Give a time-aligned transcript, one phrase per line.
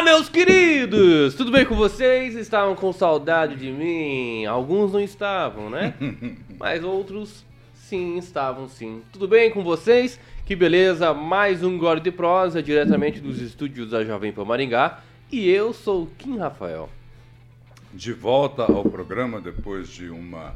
[0.00, 1.34] Olá, meus queridos!
[1.34, 2.34] Tudo bem com vocês?
[2.34, 4.46] Estavam com saudade de mim?
[4.46, 5.92] Alguns não estavam, né?
[6.58, 7.44] Mas outros
[7.74, 9.02] sim estavam sim.
[9.12, 10.18] Tudo bem com vocês?
[10.46, 11.12] Que beleza!
[11.12, 15.02] Mais um Gore de Prosa diretamente dos estúdios da Jovem Pan Maringá.
[15.30, 16.88] E eu sou o Kim Rafael.
[17.92, 20.54] De volta ao programa depois de uma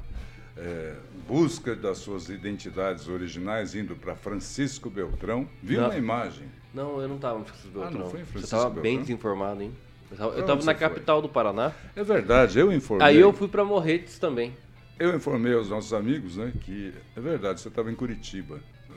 [0.56, 0.95] é,
[1.29, 5.46] busca das suas identidades originais, indo para Francisco Beltrão.
[5.62, 5.88] Viu Não.
[5.90, 6.46] uma imagem?
[6.74, 8.01] Não, eu não estava no Francisco Ah, Beltrão.
[8.01, 9.01] não foi em Você Francisco estava bem Beltrão?
[9.02, 9.73] desinformado, hein?
[10.10, 10.74] Eu tava, eu tava na você foi?
[10.74, 11.73] capital do Paraná.
[11.96, 13.06] É verdade, eu informei.
[13.06, 14.52] Aí eu fui pra Morretes também.
[14.98, 18.56] Eu informei aos nossos amigos, né, que é verdade, você estava em Curitiba,
[18.88, 18.96] né,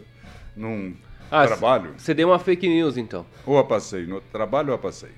[0.55, 0.95] num
[1.31, 3.25] Ah, trabalho Você deu uma fake news, então.
[3.45, 5.15] ou a passeio, no trabalho ou a passeio,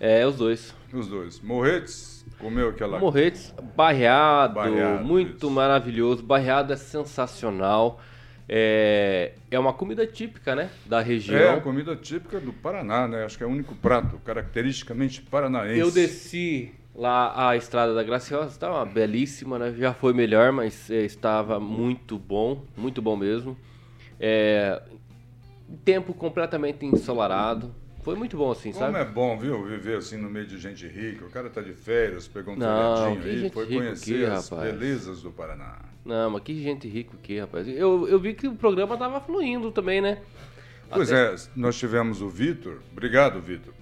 [0.00, 0.74] É, os dois.
[0.92, 1.40] os dois.
[1.40, 5.50] Morretes comeu aquela Morretes, barreado, Barreado, muito isso.
[5.50, 6.22] maravilhoso.
[6.24, 8.00] Barreado é sensacional.
[8.48, 10.70] É, é uma comida típica, né?
[10.84, 11.38] Da região.
[11.38, 13.24] É a comida típica do Paraná, né?
[13.24, 15.78] Acho que é o único prato caracteristicamente paranaense.
[15.80, 19.74] Eu desci lá a estrada da Graciosa, estava belíssima, né?
[19.76, 23.56] Já foi melhor, mas é, estava muito bom, muito bom mesmo.
[24.20, 24.80] É,
[25.84, 27.74] tempo completamente ensolarado.
[28.02, 28.98] Foi muito bom assim, Como sabe?
[28.98, 31.24] é bom, viu, viver assim no meio de gente rica.
[31.24, 32.62] O cara tá de férias, pegou um que
[33.28, 34.72] aí, gente foi conhecer aqui, as rapaz.
[34.72, 35.93] belezas do Paraná.
[36.04, 37.66] Não, mas que gente rica aqui, rapaz.
[37.66, 40.20] Eu, eu vi que o programa tava fluindo também, né?
[40.90, 42.80] Pois Até- é, nós tivemos o Vitor.
[42.92, 43.72] Obrigado, Vitor,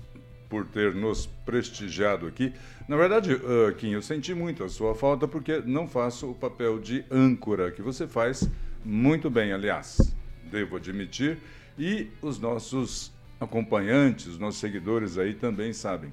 [0.48, 2.52] por ter nos prestigiado aqui.
[2.88, 6.78] Na verdade, ah, Kim, eu senti muito a sua falta porque não faço o papel
[6.78, 8.48] de âncora que você faz
[8.84, 11.38] muito bem, aliás, devo admitir.
[11.78, 16.12] E os nossos acompanhantes, os nossos seguidores aí também sabem.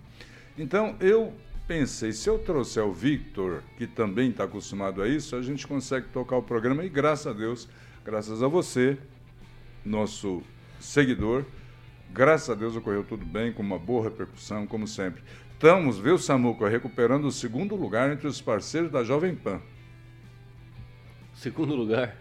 [0.57, 1.33] Então, eu
[1.69, 6.07] pensei, se eu trouxer o Victor, que também está acostumado a isso, a gente consegue
[6.07, 7.69] tocar o programa e graças a Deus,
[8.03, 8.97] graças a você,
[9.85, 10.41] nosso
[10.79, 11.45] seguidor.
[12.11, 15.21] Graças a Deus ocorreu tudo bem, com uma boa repercussão, como sempre.
[15.53, 19.61] Estamos, viu, Samuca, recuperando o segundo lugar entre os parceiros da Jovem Pan.
[21.35, 22.17] Segundo lugar.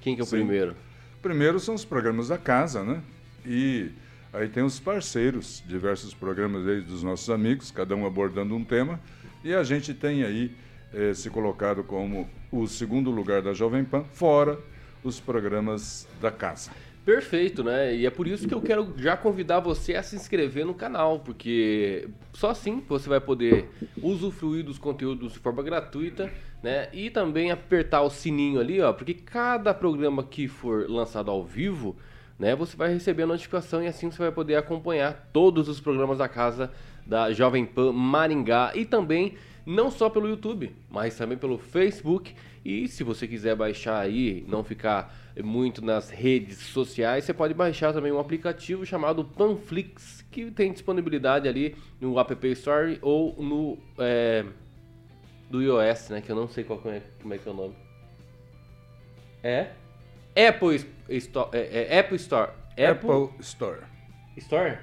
[0.00, 0.36] Quem que é o Sim.
[0.36, 0.76] primeiro?
[1.20, 3.02] Primeiro são os programas da casa, né?
[3.44, 3.90] E
[4.34, 9.00] aí tem os parceiros, diversos programas aí dos nossos amigos, cada um abordando um tema.
[9.42, 10.50] E a gente tem aí
[10.92, 14.58] eh, se colocado como o segundo lugar da Jovem Pan, fora
[15.02, 16.70] os programas da casa.
[17.04, 17.94] Perfeito, né?
[17.94, 21.20] E é por isso que eu quero já convidar você a se inscrever no canal,
[21.20, 23.68] porque só assim você vai poder
[24.02, 26.88] usufruir dos conteúdos de forma gratuita, né?
[26.94, 31.94] E também apertar o sininho ali, ó, porque cada programa que for lançado ao vivo,
[32.38, 36.18] né, você vai receber a notificação e assim você vai poder acompanhar todos os programas
[36.18, 36.72] da casa
[37.06, 39.36] da Jovem Pan Maringá e também
[39.66, 42.34] não só pelo YouTube, mas também pelo Facebook.
[42.64, 47.92] E se você quiser baixar aí, não ficar muito nas redes sociais, você pode baixar
[47.92, 54.44] também um aplicativo chamado Panflix, que tem disponibilidade ali no App Store ou no é,
[55.50, 56.20] do iOS, né?
[56.20, 57.74] Que eu não sei qual é, como é que é o nome.
[59.42, 59.70] É
[60.48, 63.80] Apple Store, é, é Apple Store, Apple, Store.
[64.36, 64.78] Store,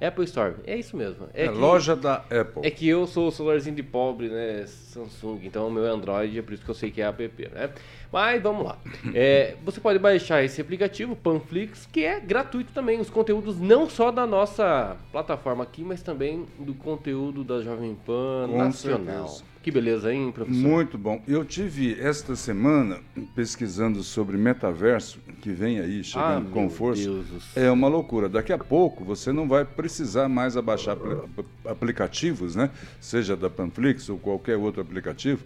[0.00, 1.28] Apple Store, é isso mesmo.
[1.32, 2.62] É, que- loja da Apple.
[2.64, 4.64] é que eu sou o celularzinho de pobre, né?
[4.66, 7.48] Samsung, então o meu é Android, é por isso que eu sei que é app,
[7.52, 7.70] né?
[8.12, 8.76] Mas vamos lá.
[9.14, 13.00] É, você pode baixar esse aplicativo, Panflix, que é gratuito também.
[13.00, 18.48] Os conteúdos não só da nossa plataforma aqui, mas também do conteúdo da Jovem Pan
[18.50, 19.28] Com Nacional.
[19.28, 19.52] certeza.
[19.62, 20.60] Que beleza, hein, professor?
[20.60, 21.22] Muito bom.
[21.26, 22.98] Eu tive esta semana
[23.34, 27.08] pesquisando sobre metaverso, que vem aí ah, chegando com meu força.
[27.54, 28.28] É uma loucura.
[28.28, 32.70] Daqui a pouco você não vai precisar mais abaixar apl- aplicativos, né?
[33.00, 35.44] Seja da Panflix ou qualquer outro aplicativo,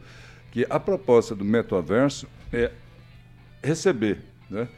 [0.50, 2.72] que a proposta do metaverso é
[3.62, 4.68] receber, né?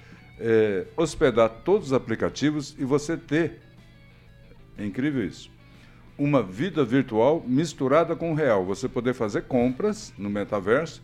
[0.41, 3.61] É hospedar todos os aplicativos e você ter,
[4.77, 5.51] é incrível isso,
[6.17, 8.65] uma vida virtual misturada com o real.
[8.65, 11.03] Você poder fazer compras no metaverso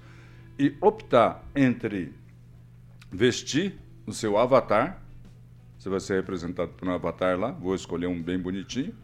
[0.58, 2.12] e optar entre
[3.10, 3.76] vestir
[4.06, 5.00] o seu avatar,
[5.78, 8.94] você vai ser representado por um avatar lá, vou escolher um bem bonitinho,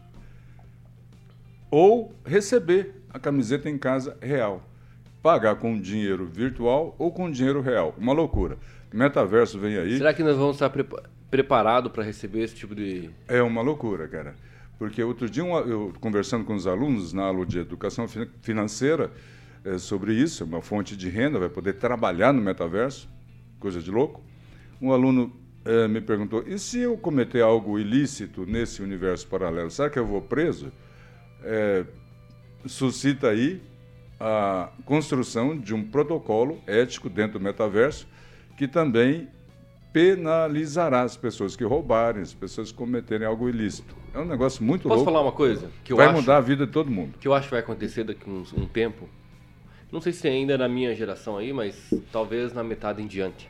[1.71, 4.69] ou receber a camiseta em casa real.
[5.23, 7.95] Pagar com dinheiro virtual ou com dinheiro real.
[7.99, 8.57] Uma loucura.
[8.93, 9.99] Metaverso vem aí.
[9.99, 13.11] Será que nós vamos estar prepa- preparados para receber esse tipo de.
[13.29, 14.35] É uma loucura, cara.
[14.79, 19.11] Porque outro dia, eu conversando com os alunos na aula de educação fi- financeira
[19.63, 23.07] eh, sobre isso, é uma fonte de renda, vai poder trabalhar no metaverso,
[23.59, 24.25] coisa de louco.
[24.81, 25.31] Um aluno
[25.67, 30.07] eh, me perguntou: e se eu cometer algo ilícito nesse universo paralelo, será que eu
[30.07, 30.73] vou preso?
[31.45, 31.85] Eh,
[32.67, 33.61] suscita aí
[34.21, 38.07] a construção de um protocolo ético dentro do metaverso
[38.57, 39.29] que também
[39.93, 43.97] penalizará as pessoas que roubarem, as pessoas que cometerem algo ilícito.
[44.15, 45.11] É um negócio muito Posso louco.
[45.11, 45.71] falar uma coisa?
[45.83, 47.15] Que vai acho, mudar a vida de todo mundo.
[47.19, 49.09] Que eu acho que vai acontecer daqui a um, um tempo.
[49.91, 53.50] Não sei se ainda na minha geração aí, mas talvez na metade em diante.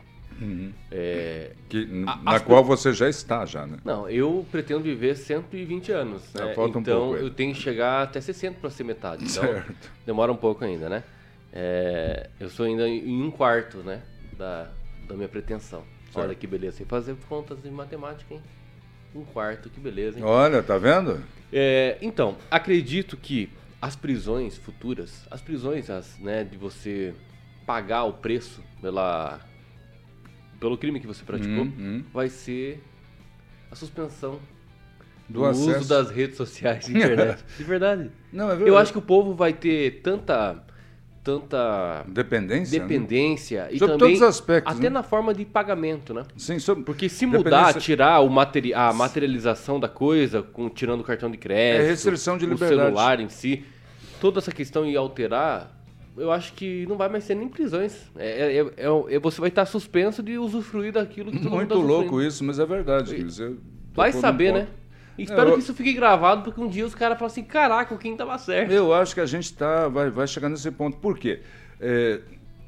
[0.91, 3.79] É, Que, A- na qual você já está, já, né?
[3.85, 6.23] Não, eu pretendo viver 120 anos.
[6.35, 6.55] Né?
[6.55, 7.23] falta um então pouco, é.
[7.23, 9.25] eu tenho que chegar até 60 para ser metade.
[9.25, 9.91] Então Certo.
[10.07, 11.05] demora um pouco ainda, né?
[11.53, 14.03] É, eu sou ainda em um quarto, né?
[14.37, 14.69] Da,
[15.09, 15.83] da minha pretensão.
[16.15, 16.39] Olha Certo.
[16.39, 16.79] que beleza.
[16.79, 18.41] Sem fazer contas de matemática, hein?
[19.15, 20.25] Um quarto, que beleza, hein?
[20.25, 21.21] Olha, tá vendo?
[21.53, 23.51] É, então, acredito que
[23.83, 27.13] as prisões futuras, as prisões as, né, de você
[27.67, 29.41] pagar o preço pela,
[30.61, 32.05] pelo crime que você praticou, Hum, hum.
[32.13, 32.81] vai ser
[33.71, 34.39] a suspensão
[35.29, 37.43] Do do, uso das redes sociais e internet.
[37.57, 38.11] De verdade.
[38.33, 38.69] Não, é verdade.
[38.71, 40.63] Eu acho que o povo vai ter tanta
[41.23, 42.79] tanta Dependência?
[42.81, 42.87] né?
[42.89, 44.89] dependência e Sobre também todos os aspectos, até né?
[44.91, 46.23] na forma de pagamento, né?
[46.37, 46.83] Sim, sobre...
[46.83, 51.37] Porque se mudar, tirar o materi a materialização da coisa, com, tirando o cartão de
[51.37, 52.81] crédito, É restrição de o liberdade.
[52.85, 53.63] celular em si,
[54.19, 55.71] toda essa questão e alterar,
[56.17, 58.11] eu acho que não vai mais ser nem prisões.
[58.17, 61.69] É, é- é- é- você vai estar suspenso de usufruir daquilo que todo mundo Muito
[61.69, 63.17] tá louco isso, mas é verdade.
[63.95, 64.69] Vai saber, né?
[65.19, 67.99] Espero eu- que isso fique gravado, porque um dia os caras falam assim, caraca, o
[67.99, 68.71] Kim tava certo.
[68.73, 70.97] Eu acho que a gente tá, vai, vai chegar nesse ponto.
[70.97, 71.41] Por quê?
[71.79, 72.21] É,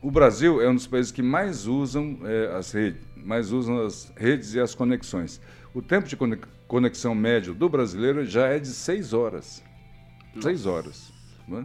[0.02, 4.12] o Brasil é um dos países que mais usam é, as redes, mais usam as
[4.16, 5.40] redes e as conexões.
[5.72, 9.62] O tempo de conex- conexão médio do brasileiro já é de seis horas.
[10.40, 11.10] Seis horas.
[11.48, 11.64] né?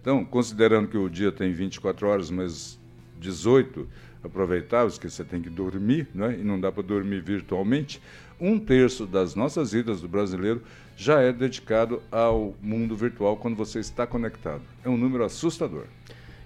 [0.00, 2.78] Então, considerando que o dia tem 24 horas, mas
[3.18, 3.86] 18
[4.22, 6.36] aproveitáveis, que você tem que dormir, né?
[6.38, 8.00] e não dá para dormir virtualmente,
[8.40, 10.62] um terço das nossas vidas do brasileiro
[10.96, 14.62] já é dedicado ao mundo virtual quando você está conectado.
[14.84, 15.84] É um número assustador.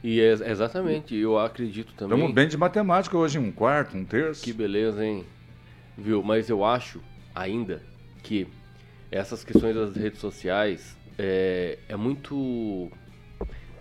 [0.03, 2.17] E é, exatamente, eu acredito também.
[2.17, 4.43] Estamos bem de matemática hoje, um quarto, um terço.
[4.43, 5.25] Que beleza, hein?
[5.97, 6.23] Viu?
[6.23, 7.01] Mas eu acho
[7.35, 7.83] ainda
[8.23, 8.47] que
[9.11, 12.91] essas questões das redes sociais é, é muito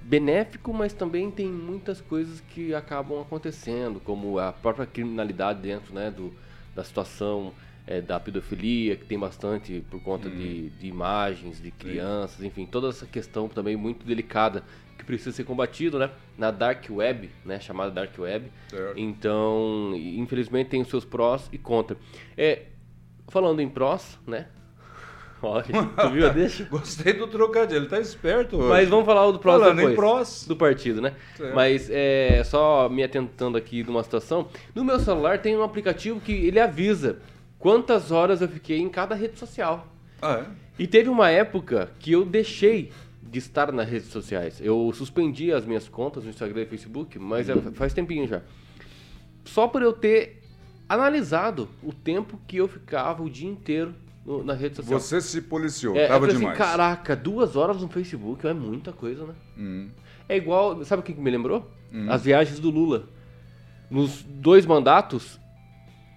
[0.04, 6.12] benéfico, mas também tem muitas coisas que acabam acontecendo, como a própria criminalidade dentro né,
[6.12, 6.34] do,
[6.76, 7.54] da situação
[7.86, 12.90] é, da pedofilia, que tem bastante por conta de, de imagens de crianças, enfim, toda
[12.90, 14.64] essa questão também muito delicada
[14.98, 16.12] que precisa ser combatido, né?
[16.38, 17.60] Na dark web, né?
[17.60, 18.52] Chamada dark web.
[18.70, 19.00] Certo.
[19.00, 22.00] Então, infelizmente tem os seus prós e contras.
[22.38, 22.68] É,
[23.28, 24.48] falando em prós, né?
[25.48, 26.32] Olha, tu viu?
[26.34, 26.64] Deixa.
[26.66, 28.70] Gostei do trocadilho, ele tá esperto hoje.
[28.70, 29.96] Mas vamos falar do prós Falando depois.
[29.96, 30.46] prós.
[30.48, 31.14] Do partido, né?
[31.36, 31.56] Certo.
[31.56, 34.48] Mas é, só me atentando aqui de uma situação.
[34.76, 37.20] No meu celular tem um aplicativo que ele avisa
[37.58, 39.88] quantas horas eu fiquei em cada rede social.
[40.22, 40.46] Ah, é?
[40.78, 42.92] E teve uma época que eu deixei
[43.24, 44.60] de estar nas redes sociais.
[44.62, 48.42] Eu suspendi as minhas contas no Instagram e Facebook, mas é- faz tempinho já.
[49.46, 50.42] Só por eu ter
[50.88, 53.94] analisado o tempo que eu ficava o dia inteiro
[54.26, 55.00] no- na rede social.
[55.00, 56.60] Você se policiou, É, eu tava falei demais.
[56.60, 59.34] assim, caraca, duas horas no Facebook é muita coisa, né?
[59.58, 59.90] Hum.
[60.30, 61.70] É igual, sabe o que me lembrou?
[62.10, 63.10] As viagens do Lula.
[63.90, 65.38] Nos dois mandatos,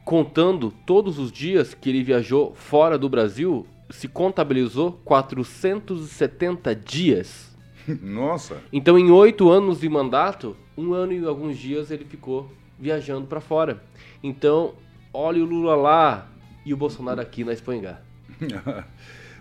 [0.04, 7.54] contando todos os dias que ele viajou fora do Brasil, se contabilizou 470 dias.
[8.00, 13.26] Nossa, Então, em oito anos de mandato, um ano e alguns dias ele ficou viajando
[13.26, 13.82] para fora.
[14.22, 14.74] Então,
[15.12, 16.28] olha o Lula lá
[16.64, 17.98] e o Bolsonaro aqui na Espanha.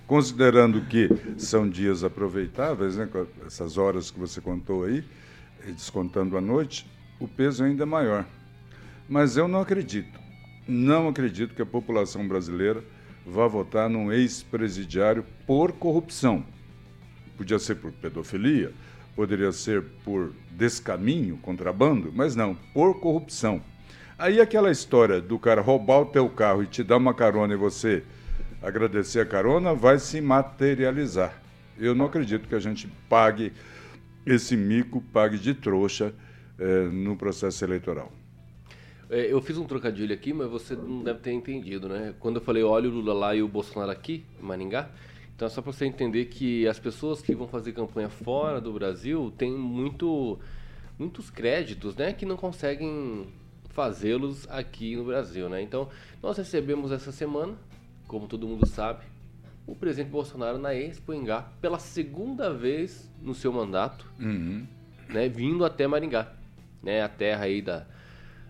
[0.05, 3.09] Considerando que são dias aproveitáveis, né,
[3.45, 5.03] essas horas que você contou aí,
[5.65, 6.85] descontando a noite,
[7.19, 8.25] o peso ainda é maior.
[9.07, 10.19] Mas eu não acredito,
[10.67, 12.83] não acredito que a população brasileira
[13.25, 16.45] vá votar num ex-presidiário por corrupção.
[17.37, 18.73] Podia ser por pedofilia,
[19.15, 23.61] poderia ser por descaminho, contrabando, mas não, por corrupção.
[24.17, 27.57] Aí aquela história do cara roubar o teu carro e te dar uma carona e
[27.57, 28.03] você
[28.61, 31.41] agradecer a carona vai se materializar.
[31.79, 33.51] Eu não acredito que a gente pague
[34.25, 36.13] esse mico, pague de trouxa
[36.59, 38.11] eh, no processo eleitoral.
[39.09, 42.13] É, eu fiz um trocadilho aqui, mas você não deve ter entendido, né?
[42.19, 44.89] Quando eu falei olha o Lula lá e o Bolsonaro aqui, em Maringá,
[45.35, 48.71] então é só para você entender que as pessoas que vão fazer campanha fora do
[48.71, 50.39] Brasil têm muito,
[50.97, 52.13] muitos créditos, né?
[52.13, 53.27] Que não conseguem
[53.73, 55.61] fazê-los aqui no Brasil, né?
[55.61, 55.89] Então,
[56.21, 57.53] nós recebemos essa semana,
[58.07, 59.03] como todo mundo sabe,
[59.65, 64.65] o presidente Bolsonaro na Expo Engá pela segunda vez no seu mandato, Uhum.
[65.09, 66.31] né, vindo até Maringá,
[66.81, 67.85] né, a terra aí da,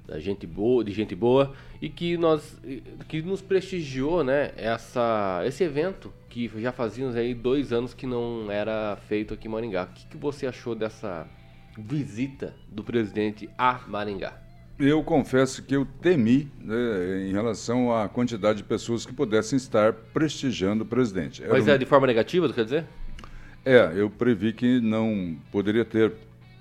[0.08, 2.60] da gente boa, de gente boa e que nós
[3.08, 8.50] que nos prestigiou, né, essa esse evento que já fazíamos aí dois anos que não
[8.52, 9.84] era feito aqui em Maringá.
[9.84, 11.28] O que, que você achou dessa
[11.78, 14.42] visita do presidente a Maringá?
[14.80, 19.94] Eu confesso que eu temi né, em relação à quantidade de pessoas que pudessem estar
[19.94, 21.44] prestigiando o presidente.
[21.44, 22.86] Era Mas é de forma negativa, quer dizer?
[23.64, 26.12] É, eu previ que não poderia ter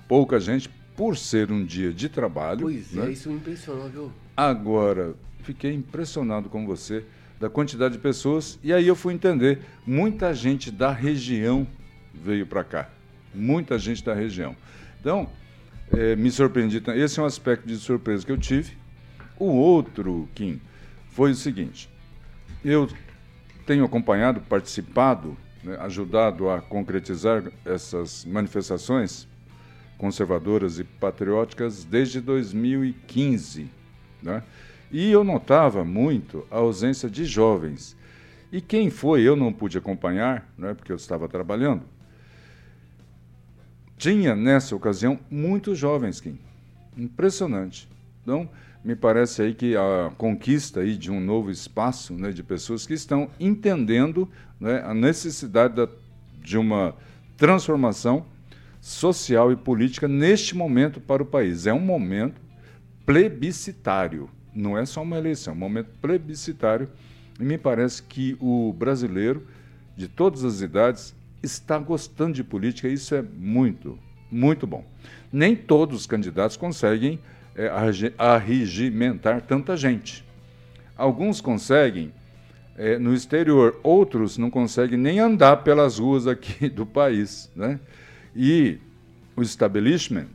[0.06, 2.60] pouca gente por ser um dia de trabalho.
[2.60, 3.06] Pois né?
[3.06, 4.12] é, isso me impressionou, viu?
[4.36, 7.04] Agora, fiquei impressionado com você
[7.40, 11.66] da quantidade de pessoas e aí eu fui entender, muita gente da região
[12.14, 12.90] veio para cá.
[13.34, 14.54] Muita gente da região.
[15.00, 15.28] Então,
[15.96, 16.82] é, me surpreendi.
[16.94, 18.76] Esse é um aspecto de surpresa que eu tive.
[19.38, 20.60] O outro, Kim,
[21.10, 21.88] foi o seguinte:
[22.64, 22.88] eu
[23.66, 29.28] tenho acompanhado, participado, né, ajudado a concretizar essas manifestações
[29.98, 33.70] conservadoras e patrióticas desde 2015.
[34.20, 34.42] Né?
[34.90, 37.96] E eu notava muito a ausência de jovens.
[38.50, 41.82] E quem foi, eu não pude acompanhar, né, porque eu estava trabalhando,
[44.02, 46.36] tinha nessa ocasião muitos jovens, Kim.
[46.98, 47.88] Impressionante.
[48.20, 48.48] Então,
[48.84, 52.94] me parece aí que a conquista aí de um novo espaço né, de pessoas que
[52.94, 54.28] estão entendendo
[54.58, 55.88] né, a necessidade da,
[56.42, 56.96] de uma
[57.36, 58.26] transformação
[58.80, 61.68] social e política neste momento para o país.
[61.68, 62.40] É um momento
[63.06, 66.88] plebiscitário, não é só uma eleição, é um momento plebiscitário.
[67.38, 69.46] E me parece que o brasileiro,
[69.96, 73.98] de todas as idades, está gostando de política, isso é muito,
[74.30, 74.84] muito bom.
[75.32, 77.18] Nem todos os candidatos conseguem
[77.54, 77.70] é,
[78.16, 80.24] arregimentar tanta gente.
[80.96, 82.12] Alguns conseguem
[82.76, 87.50] é, no exterior, outros não conseguem nem andar pelas ruas aqui do país.
[87.54, 87.78] Né?
[88.34, 88.78] E
[89.36, 90.26] o establishment,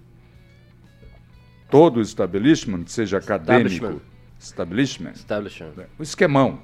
[1.69, 4.01] todo o establishment, seja acadêmico,
[4.39, 5.71] establishment, establishment.
[5.75, 5.85] Né?
[5.97, 6.59] o esquemão,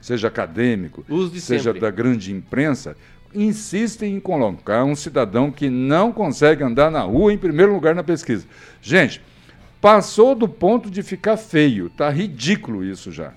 [0.00, 1.04] seja acadêmico,
[1.38, 1.80] seja sempre.
[1.80, 2.96] da grande imprensa,
[3.34, 8.02] insistem em colocar um cidadão que não consegue andar na rua em primeiro lugar na
[8.02, 8.46] pesquisa.
[8.80, 9.20] Gente,
[9.80, 13.32] passou do ponto de ficar feio, tá ridículo isso já.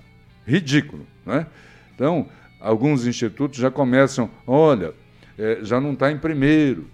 [0.46, 1.46] Ridículo, né?
[1.94, 2.26] Então,
[2.60, 4.94] alguns institutos já começam, olha,
[5.38, 6.88] é, já não está em primeiro,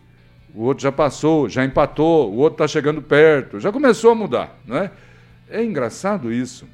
[0.55, 4.59] o outro já passou, já empatou, o outro está chegando perto, já começou a mudar,
[4.65, 4.91] né?
[5.49, 6.67] É engraçado isso.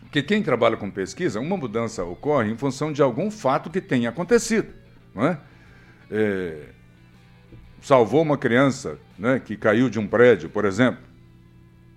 [0.00, 4.08] Porque quem trabalha com pesquisa, uma mudança ocorre em função de algum fato que tenha
[4.10, 4.85] acontecido
[5.16, 5.38] não é?
[6.10, 6.76] é
[7.80, 11.00] salvou uma criança né, que caiu de um prédio, por exemplo.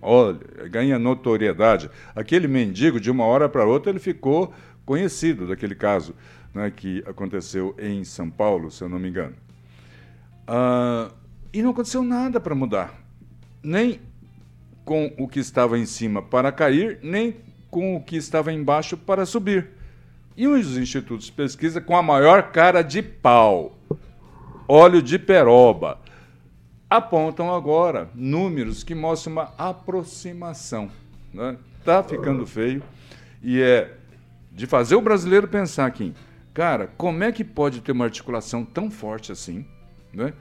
[0.00, 0.38] Olha,
[0.70, 1.90] ganha notoriedade.
[2.14, 4.54] Aquele mendigo, de uma hora para outra, ele ficou
[4.86, 6.14] conhecido daquele caso
[6.54, 9.34] né, que aconteceu em São Paulo, se eu não me engano.
[10.46, 11.10] Ah,
[11.52, 12.94] e não aconteceu nada para mudar.
[13.60, 14.00] Nem
[14.84, 17.36] com o que estava em cima para cair, nem
[17.68, 19.79] com o que estava embaixo para subir.
[20.40, 23.78] E os institutos de pesquisa com a maior cara de pau,
[24.66, 26.00] óleo de peroba,
[26.88, 30.90] apontam agora números que mostram uma aproximação.
[31.28, 31.58] Está né?
[31.84, 32.82] Tá ficando feio
[33.42, 33.94] e é
[34.50, 36.14] de fazer o brasileiro pensar aqui,
[36.54, 39.66] cara, como é que pode ter uma articulação tão forte assim,
[40.10, 40.32] né?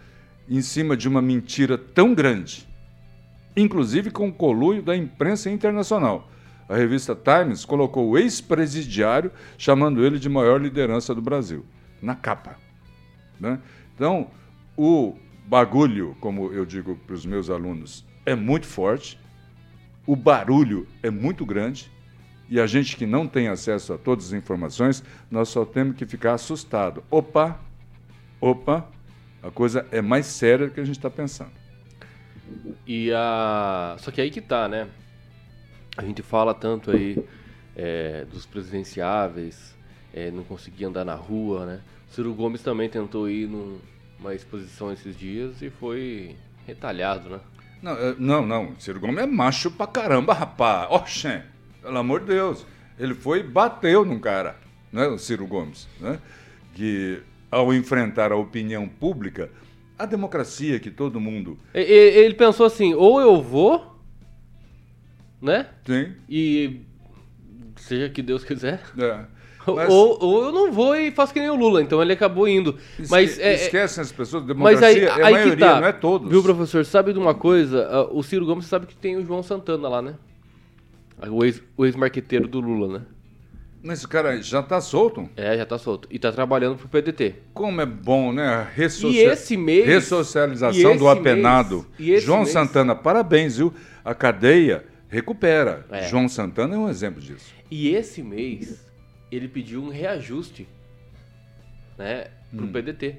[0.47, 2.65] em cima de uma mentira tão grande,
[3.53, 6.29] inclusive com o coluio da imprensa internacional
[6.69, 11.65] a revista Times colocou o ex-presidiário, chamando ele de maior liderança do Brasil,
[11.99, 12.57] na capa.
[13.39, 13.59] Né?
[13.95, 14.29] Então,
[14.77, 15.15] o
[15.47, 19.19] bagulho, como eu digo para os meus alunos, é muito forte,
[20.05, 21.91] o barulho é muito grande,
[22.47, 26.05] e a gente que não tem acesso a todas as informações, nós só temos que
[26.05, 27.03] ficar assustado.
[27.09, 27.59] Opa,
[28.39, 28.87] opa,
[29.41, 31.51] a coisa é mais séria do que a gente está pensando.
[32.85, 33.95] E a.
[33.99, 34.87] Só que aí que tá, né?
[35.99, 37.21] A gente fala tanto aí
[37.75, 39.75] é, dos presidenciáveis,
[40.13, 41.81] é, não conseguia andar na rua, né?
[42.09, 47.39] O Ciro Gomes também tentou ir numa exposição esses dias e foi retalhado, né?
[47.81, 48.79] Não, não, não.
[48.79, 50.87] Ciro Gomes é macho pra caramba, rapaz.
[50.89, 51.41] Oxê,
[51.81, 52.65] pelo amor de Deus.
[52.97, 54.55] Ele foi e bateu num cara,
[54.93, 55.05] né?
[55.05, 56.17] O Ciro Gomes, né?
[56.73, 59.51] Que ao enfrentar a opinião pública,
[59.97, 61.59] a democracia que todo mundo.
[61.73, 63.88] Ele pensou assim: ou eu vou
[65.41, 65.67] né?
[65.85, 66.13] Sim.
[66.29, 66.81] E
[67.75, 68.81] seja que Deus quiser.
[68.97, 69.25] É.
[69.67, 69.89] Mas...
[69.89, 72.77] Ou, ou, eu não vou e faço que nem o Lula, então ele acabou indo.
[72.97, 75.79] Esque mas é, é Esquecem as pessoas, democracia mas aí, é a aí maioria, tá.
[75.81, 76.29] não é todos.
[76.29, 76.83] Viu, professor?
[76.85, 77.87] Sabe de uma coisa?
[77.91, 80.15] Ah, o Ciro Gomes sabe que tem o João Santana lá, né?
[81.75, 83.05] O ex-marqueteiro ex do Lula, né?
[83.81, 85.29] Mas esse cara já tá solto?
[85.37, 86.07] É, já tá solto.
[86.11, 87.35] E tá trabalhando pro PDT.
[87.53, 88.67] Como é bom, né?
[88.75, 89.23] Ressocia...
[89.23, 89.85] E esse mês...
[89.85, 91.85] Ressocialização do apenado.
[91.97, 92.49] Mês, João mês...
[92.49, 93.73] Santana, parabéns, viu?
[94.03, 95.85] A cadeia recupera.
[95.91, 96.07] É.
[96.07, 97.53] João Santana é um exemplo disso.
[97.69, 98.85] E esse mês
[99.31, 100.67] ele pediu um reajuste,
[101.97, 102.71] né, pro hum.
[102.71, 103.15] PDT.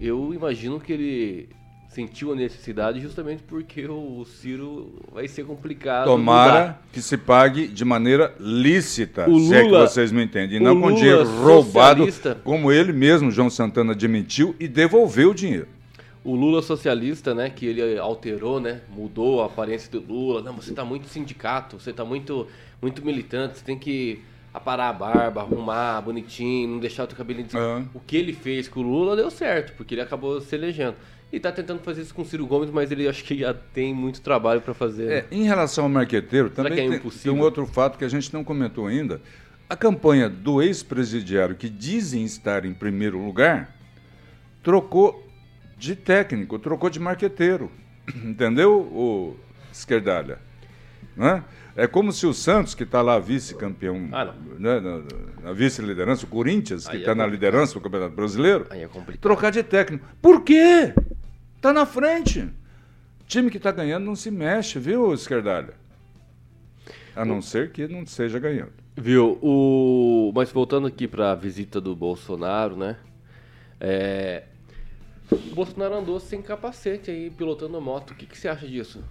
[0.00, 1.48] Eu imagino que ele
[1.88, 6.04] sentiu a necessidade justamente porque o Ciro vai ser complicado.
[6.04, 6.82] Tomara mudar.
[6.92, 10.60] que se pague de maneira lícita, O se é que Lula- vocês me entendem, e
[10.60, 15.30] o não com Lula dinheiro roubado, socialista- como ele mesmo, João Santana, admitiu e devolveu
[15.30, 15.66] o dinheiro.
[16.24, 20.42] O Lula socialista, né, que ele alterou, né, mudou a aparência do Lula.
[20.42, 22.46] Não, você tá muito sindicato, você tá muito,
[22.82, 24.20] muito militante, você tem que
[24.52, 27.46] aparar a barba, arrumar bonitinho, não deixar o teu cabelinho...
[27.46, 27.88] des- Aham.
[27.94, 30.96] O que ele fez com o Lula deu certo, porque ele acabou se elegendo.
[31.32, 33.94] E tá tentando fazer isso com o Ciro Gomes, mas ele acho que já tem
[33.94, 35.06] muito trabalho para fazer.
[35.06, 35.14] né?
[35.18, 38.32] É, em relação ao marqueteiro, também é tem, tem um outro fato que a gente
[38.32, 39.20] não comentou ainda.
[39.68, 43.76] A campanha do ex-presidiário, que dizem estar em primeiro lugar,
[44.62, 45.27] trocou
[45.78, 47.70] de técnico, trocou de marqueteiro.
[48.24, 49.36] Entendeu, o
[49.72, 50.38] esquerdalha?
[51.16, 51.42] Né?
[51.76, 55.02] É como se o Santos, que está lá vice-campeão, Ah, né, na,
[55.42, 58.88] na vice-liderança, o Corinthians, que Aí é está na liderança do Campeonato Brasileiro, é
[59.20, 60.04] trocar de técnico.
[60.20, 60.92] Por quê?
[61.60, 62.48] Tá na frente.
[63.28, 65.74] Time que tá ganhando não se mexe, viu, esquerdalha?
[67.14, 68.72] A não ser que não seja ganhando.
[68.96, 70.32] Viu, o...
[70.34, 72.96] mas voltando aqui para a visita do Bolsonaro, né?
[73.80, 74.44] É...
[75.30, 78.12] O Bolsonaro andou sem capacete aí, pilotando moto.
[78.12, 79.02] O que, que você acha disso?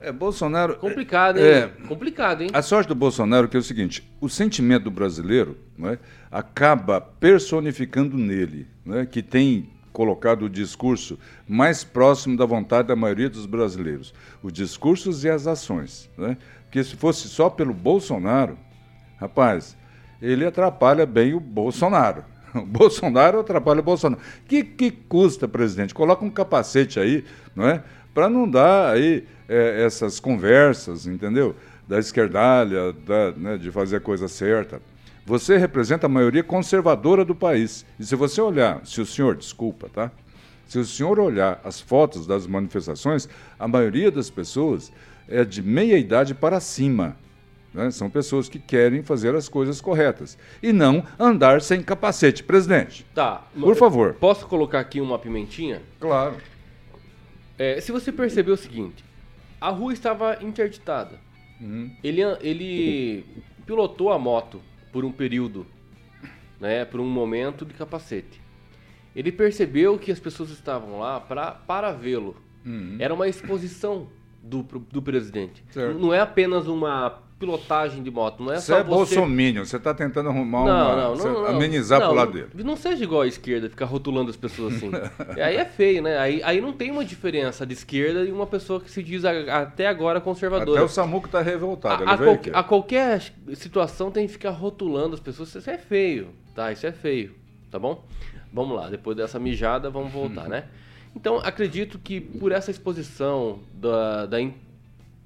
[0.00, 0.76] É, Bolsonaro.
[0.76, 1.44] Complicado, hein?
[1.44, 1.66] É.
[1.86, 2.50] Complicado, hein?
[2.52, 5.98] A sorte do Bolsonaro é que é o seguinte: o sentimento do brasileiro não é,
[6.30, 11.18] acaba personificando nele, não é, que tem colocado o discurso
[11.48, 14.14] mais próximo da vontade da maioria dos brasileiros.
[14.42, 16.08] Os discursos e as ações.
[16.16, 16.36] Não é?
[16.64, 18.56] Porque se fosse só pelo Bolsonaro,
[19.18, 19.76] rapaz,
[20.22, 22.24] ele atrapalha bem o Bolsonaro.
[22.54, 24.20] O Bolsonaro atrapalha o Bolsonaro.
[24.46, 25.94] Que, que custa, presidente?
[25.94, 27.24] Coloca um capacete aí,
[27.54, 27.82] não é?
[28.14, 31.54] Para não dar aí é, essas conversas, entendeu?
[31.86, 34.80] Da esquerdalha, da, né, de fazer a coisa certa.
[35.24, 37.84] Você representa a maioria conservadora do país.
[37.98, 40.10] E se você olhar, se o senhor, desculpa, tá?
[40.66, 43.28] Se o senhor olhar as fotos das manifestações,
[43.58, 44.92] a maioria das pessoas
[45.28, 47.16] é de meia idade para cima.
[47.72, 47.90] Né?
[47.90, 50.38] São pessoas que querem fazer as coisas corretas.
[50.62, 52.42] E não andar sem capacete.
[52.42, 53.46] Presidente, Tá.
[53.58, 54.14] por favor.
[54.14, 55.82] Posso colocar aqui uma pimentinha?
[56.00, 56.36] Claro.
[57.58, 59.04] É, se você percebeu o seguinte,
[59.60, 61.18] a rua estava interditada.
[61.60, 61.90] Uhum.
[62.04, 63.24] Ele, ele
[63.66, 64.60] pilotou a moto
[64.92, 65.66] por um período,
[66.60, 68.40] né, por um momento de capacete.
[69.14, 72.36] Ele percebeu que as pessoas estavam lá pra, para vê-lo.
[72.98, 74.08] Era uma exposição
[74.42, 75.64] do, do presidente.
[75.70, 75.98] Certo.
[75.98, 79.14] Não é apenas uma pilotagem de moto, não é Você só é você...
[79.14, 80.96] bolsominion, você está tentando arrumar Não, uma.
[80.96, 81.46] não, não, não.
[81.46, 82.64] amenizar não, pro lado não- dele.
[82.64, 84.90] Não seja igual à esquerda, ficar rotulando as pessoas assim.
[85.40, 86.18] aí é feio, né?
[86.18, 89.60] Aí, aí não tem uma diferença de esquerda e uma pessoa que se diz a-
[89.62, 90.78] até agora conservadora.
[90.78, 92.04] Até o Samuco está revoltado.
[92.04, 95.54] A, a qual- a qualquer situação tem que ficar rotulando as pessoas.
[95.54, 96.72] Isso é feio, tá?
[96.72, 97.34] Isso é feio,
[97.70, 98.04] tá bom?
[98.52, 100.64] Vamos lá, depois dessa mijada, vamos voltar, né?
[101.14, 104.38] Então, acredito que por essa exposição da, da,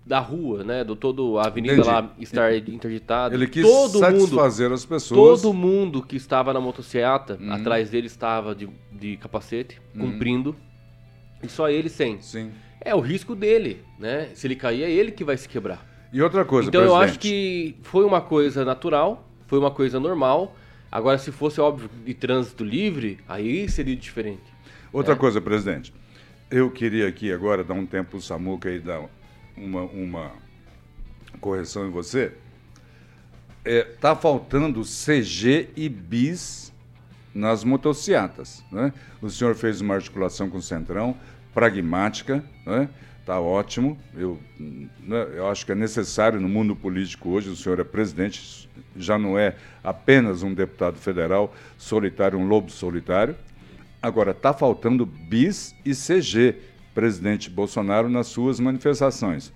[0.04, 0.82] da rua, né?
[0.82, 1.88] Do todo a avenida Entendi.
[1.88, 3.34] lá estar interditada.
[3.34, 5.40] Ele quis todo mundo, satisfazer as pessoas.
[5.42, 7.52] todo mundo que estava na motocicleta, Uhum.
[7.52, 10.56] atrás dele estava de, de capacete, cumprindo.
[11.42, 12.20] E só ele sem.
[12.20, 12.50] Sim.
[12.80, 14.28] É o risco dele, né?
[14.34, 15.86] Se ele cair, é ele que vai se quebrar.
[16.12, 17.10] E outra coisa, Então eu presidente.
[17.10, 20.54] acho que foi uma coisa natural, foi uma coisa normal.
[20.90, 24.42] Agora, se fosse óbvio de trânsito livre, aí seria diferente.
[24.92, 25.92] Outra coisa, presidente.
[26.50, 29.08] Eu queria aqui agora dar um tempo para o Samuca e dar
[29.56, 30.32] uma, uma
[31.40, 32.32] correção em você.
[33.64, 36.72] É, tá faltando CG e bis
[37.34, 38.64] nas motocicletas.
[38.70, 38.92] Né?
[39.20, 41.16] O senhor fez uma articulação com o Centrão,
[41.54, 42.88] pragmática, né?
[43.24, 43.96] Tá ótimo.
[44.16, 47.50] Eu, né, eu acho que é necessário no mundo político hoje.
[47.50, 53.36] O senhor é presidente, já não é apenas um deputado federal solitário, um lobo solitário.
[54.02, 56.56] Agora, está faltando bis e CG,
[56.94, 59.52] presidente Bolsonaro, nas suas manifestações.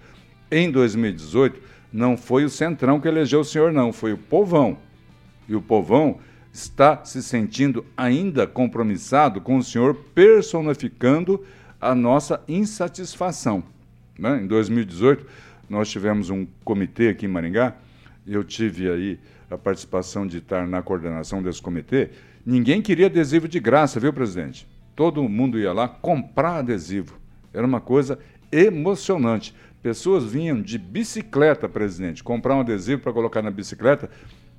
[0.50, 1.60] Em 2018,
[1.92, 4.78] não foi o Centrão que elegeu o senhor, não, foi o povão.
[5.48, 6.18] E o povão
[6.52, 11.44] está se sentindo ainda compromissado com o senhor, personificando
[11.80, 13.62] a nossa insatisfação.
[14.18, 14.40] né?
[14.42, 15.26] Em 2018,
[15.68, 17.76] nós tivemos um comitê aqui em Maringá,
[18.26, 19.18] eu tive aí
[19.50, 22.10] a participação de estar na coordenação desse comitê.
[22.44, 24.66] Ninguém queria adesivo de graça, viu, presidente?
[24.94, 27.18] Todo mundo ia lá comprar adesivo.
[27.56, 28.18] Era uma coisa
[28.52, 29.54] emocionante.
[29.82, 34.10] Pessoas vinham de bicicleta, presidente, comprar um adesivo para colocar na bicicleta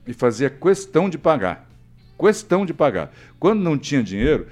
[0.05, 1.69] e fazia questão de pagar.
[2.17, 3.11] Questão de pagar.
[3.39, 4.47] Quando não tinha dinheiro,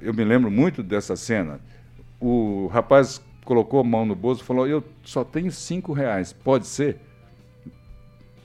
[0.00, 1.60] eu me lembro muito dessa cena.
[2.20, 6.66] O rapaz colocou a mão no bolso e falou: Eu só tenho cinco reais, pode
[6.66, 6.96] ser?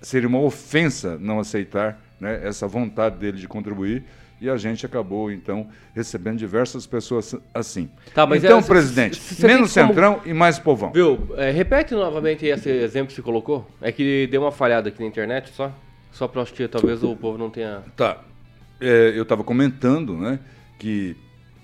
[0.02, 4.04] Seria uma ofensa não aceitar né, essa vontade dele de contribuir
[4.41, 7.89] e a gente acabou, então, recebendo diversas pessoas assim.
[8.13, 10.91] Tá, então, é, presidente, menos como- centrão e mais povão.
[10.91, 11.34] Viu?
[11.38, 13.69] É, repete novamente esse exemplo que você colocou.
[13.82, 15.73] É que deu uma falhada aqui na internet só.
[16.12, 17.84] Só acho que talvez o povo não tenha.
[17.95, 18.21] Tá.
[18.82, 20.39] É, eu estava comentando né,
[20.80, 21.15] que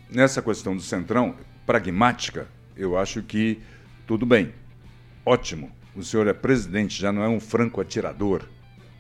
[0.10, 1.36] nessa questão do centrão,
[1.66, 3.60] pragmática, eu acho que
[4.06, 4.54] tudo bem.
[5.26, 5.72] Ótimo.
[5.96, 8.44] O senhor é presidente, já não é um franco atirador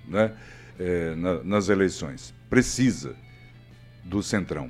[0.07, 0.31] né,
[0.79, 2.33] é, na- nas eleições.
[2.49, 3.15] Precisa
[4.05, 4.69] do centrão.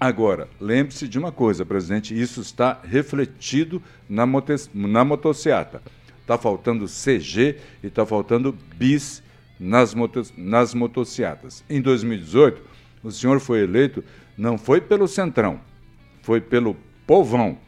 [0.00, 4.24] Agora, lembre-se de uma coisa, presidente, isso está refletido na,
[4.72, 5.82] na motociata.
[6.22, 9.22] Está faltando CG e está faltando bis
[9.58, 11.64] nas, motos, nas motociatas.
[11.68, 12.62] Em 2018,
[13.02, 14.04] o senhor foi eleito,
[14.36, 15.60] não foi pelo centrão,
[16.22, 17.58] foi pelo povão.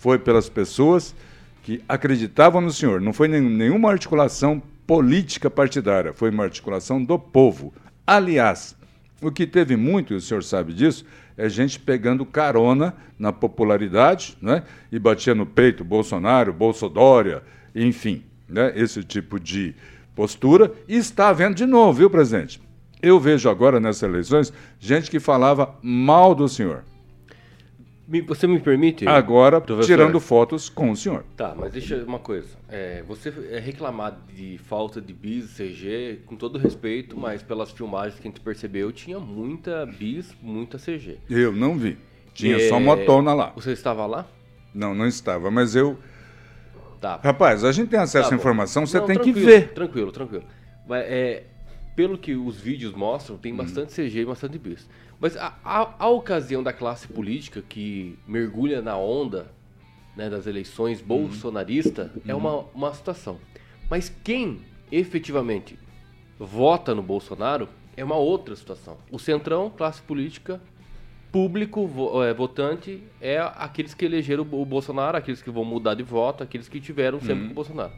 [0.00, 1.14] Foi pelas pessoas
[1.62, 3.00] que acreditavam no senhor.
[3.00, 7.72] Não foi nenhum- nenhuma articulação política partidária, foi uma articulação do povo.
[8.06, 8.76] Aliás,
[9.20, 11.04] o que teve muito, e o senhor sabe disso,
[11.36, 14.62] é gente pegando carona na popularidade né?
[14.90, 17.42] e batia no peito Bolsonaro, Bolsodória,
[17.74, 18.72] enfim, né?
[18.76, 19.74] esse tipo de
[20.14, 20.72] postura.
[20.86, 22.60] E está havendo de novo, viu, presidente?
[23.02, 26.84] Eu vejo agora nessas eleições gente que falava mal do senhor.
[28.06, 29.06] Me- Você me permite?
[29.08, 29.86] Agora, professor?
[29.86, 31.24] tirando fotos com o senhor.
[31.36, 32.48] Tá, mas deixa uma coisa.
[32.68, 38.20] É, você é reclamado de falta de bis, CG, com todo respeito, mas pelas filmagens
[38.20, 41.18] que a gente percebeu, tinha muita bis, muita CG.
[41.30, 41.96] Eu não vi.
[42.34, 43.52] Tinha É, só motona lá.
[43.56, 44.26] Você estava lá?
[44.74, 45.96] Não, não estava, mas eu.
[47.00, 47.20] Tá.
[47.22, 49.72] Rapaz, a gente tem acesso Tá à informação, você Não, tem que ver.
[49.72, 50.44] Tranquilo, tranquilo.
[50.86, 51.44] Mas, é,
[51.96, 53.40] pelo que os vídeos mostram, Uhum.
[53.42, 54.88] tem bastante CG e bastante bis.
[55.20, 59.46] Mas a, a- a ocasião da classe política que mergulha na onda
[60.16, 61.06] né, das eleições Uhum.
[61.06, 63.38] bolsonarista é uma, uma situação.
[63.90, 65.78] Mas quem efetivamente
[66.38, 68.96] vota no Bolsonaro é uma outra situação.
[69.10, 70.60] O centrão, classe política,
[71.32, 71.88] público
[72.22, 76.42] é, votante é aqueles que elegeram o Bo- Bolsonaro, aqueles que vão mudar de voto,
[76.42, 77.92] aqueles que tiveram sempre com o Bolsonaro.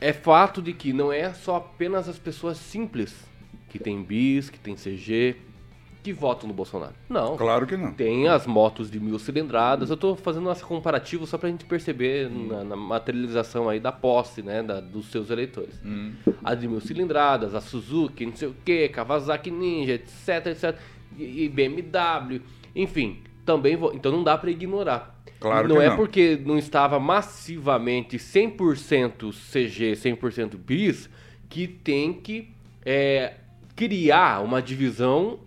[0.00, 3.14] É fato de que não é só apenas as pessoas simples
[3.68, 5.36] que tem bis, que tem CG,
[6.02, 6.92] que votam no Bolsonaro.
[7.08, 7.36] Não.
[7.36, 7.92] Claro que não.
[7.92, 9.90] Tem as motos de mil cilindradas.
[9.90, 14.40] Eu tô fazendo esse comparativo só pra gente perceber na, na materialização aí da posse,
[14.42, 15.80] né, da- dos seus eleitores.
[16.44, 20.78] A de mil cilindradas, a Suzuki, não sei o que, Kawasaki Ninja, etc, etc,
[21.18, 22.40] e, e BMW,
[22.74, 25.15] enfim, também vou, então não dá pra ignorar.
[25.40, 25.96] Claro não que é não.
[25.96, 31.08] porque não estava massivamente 100% CG, 100% bis,
[31.48, 32.50] que tem que
[32.84, 33.34] é,
[33.74, 35.38] criar uma divisão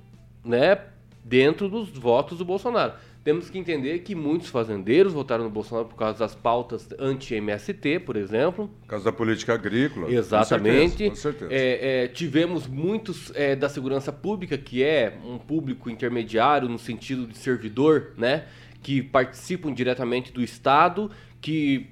[0.43, 0.80] né,
[1.23, 2.93] dentro dos votos do Bolsonaro.
[3.23, 8.15] Temos que entender que muitos fazendeiros votaram no Bolsonaro por causa das pautas anti-MST, por
[8.15, 8.69] exemplo.
[8.82, 10.10] Por causa da política agrícola.
[10.10, 11.10] Exatamente.
[11.10, 11.34] Com certeza.
[11.34, 11.54] Com certeza.
[11.54, 17.28] É, é, tivemos muitos é, da segurança pública, que é um público intermediário no sentido
[17.28, 18.45] de servidor, né?
[18.82, 21.12] Que participam diretamente do Estado,
[21.42, 21.88] que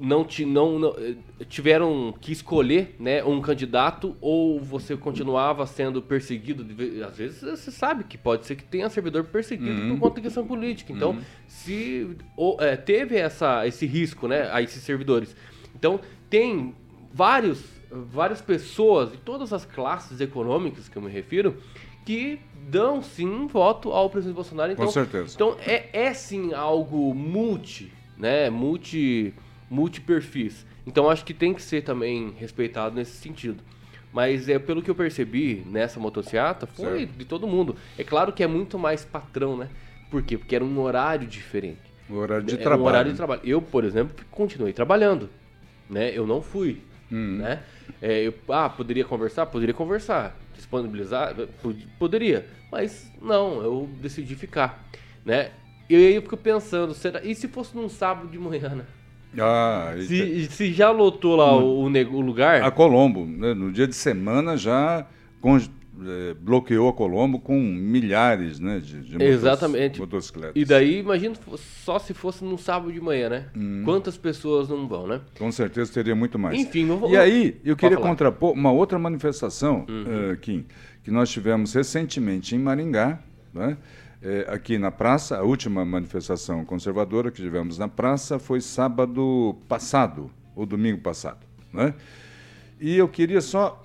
[0.00, 1.14] não, ti- não, não, eh,
[1.48, 6.66] tiveram que escolher né, um candidato ou você continuava sendo perseguido.
[7.06, 10.44] Às vezes você sabe que pode ser que tenha servidor perseguido por conta de questão
[10.44, 10.92] política.
[10.92, 15.36] Então, se ou, eh, teve essa, esse risco né, a esses servidores.
[15.76, 16.74] Então, tem
[17.12, 21.56] vários, várias pessoas de todas as classes econômicas que eu me refiro
[22.04, 24.72] que dão sim voto ao presidente Bolsonaro.
[24.72, 25.32] Então, certeza.
[25.34, 28.48] Então é, é sim algo multi, né?
[28.50, 29.34] Multi,
[29.70, 30.64] multi-perfis.
[30.86, 33.62] Então acho que tem que ser também respeitado nesse sentido.
[34.12, 37.12] Mas é pelo que eu percebi nessa motociata, foi Certo.
[37.16, 37.76] de todo mundo.
[37.96, 39.68] É claro que é muito mais patrão, né?
[40.10, 40.36] Por quê?
[40.36, 41.80] Porque era um horário diferente.
[42.10, 42.82] O horário de Era trabalho.
[42.82, 43.40] um horário de trabalho.
[43.42, 45.30] Eu, por exemplo, continuei trabalhando,
[45.88, 46.10] né?
[46.14, 47.38] Eu não fui, Hum.
[47.38, 47.62] né?
[48.02, 49.46] É, eu, ah, poderia conversar?
[49.46, 50.36] Poderia conversar.
[50.54, 51.34] Disponibilizar?
[51.62, 52.46] Pod- Poderia.
[52.70, 54.84] Mas não, eu decidi ficar,
[55.24, 55.50] né?
[55.90, 57.22] E aí eu fico pensando, será...
[57.22, 58.84] e se fosse num sábado de manhã, né?
[59.38, 63.86] Ah, Se, se já lotou lá o, o o lugar, A Colombo, né, no dia
[63.86, 65.06] de semana, já
[66.00, 70.00] eh, bloqueou a Colombo com milhares né, de, de Exatamente.
[70.00, 70.52] motocicletas.
[70.54, 71.34] e daí imagina
[71.84, 73.46] só se fosse num sábado de manhã, né?
[73.56, 73.82] Hum.
[73.84, 75.20] Quantas pessoas não vão, né?
[75.38, 76.58] Com certeza teria muito mais.
[76.58, 78.06] Enfim, não vou- E aí, eu Pode queria falar.
[78.06, 78.10] Uhum.
[78.12, 80.64] contrapor uma outra manifestação, eh, Kim,
[81.04, 83.18] que nós tivemos recentemente em Maringá,
[83.52, 83.76] né?
[84.24, 90.30] Eh, aqui na praça, a última manifestação conservadora que tivemos na praça foi sábado passado,
[90.54, 91.44] ou domingo passado.
[91.72, 91.92] Né?
[92.80, 93.82] E eu queria só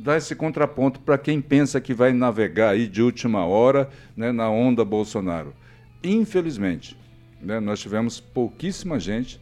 [0.00, 4.48] dar esse contraponto para quem pensa que vai navegar aí de última hora né, na
[4.50, 5.52] onda Bolsonaro.
[6.02, 6.96] Infelizmente,
[7.40, 9.40] né, nós tivemos pouquíssima gente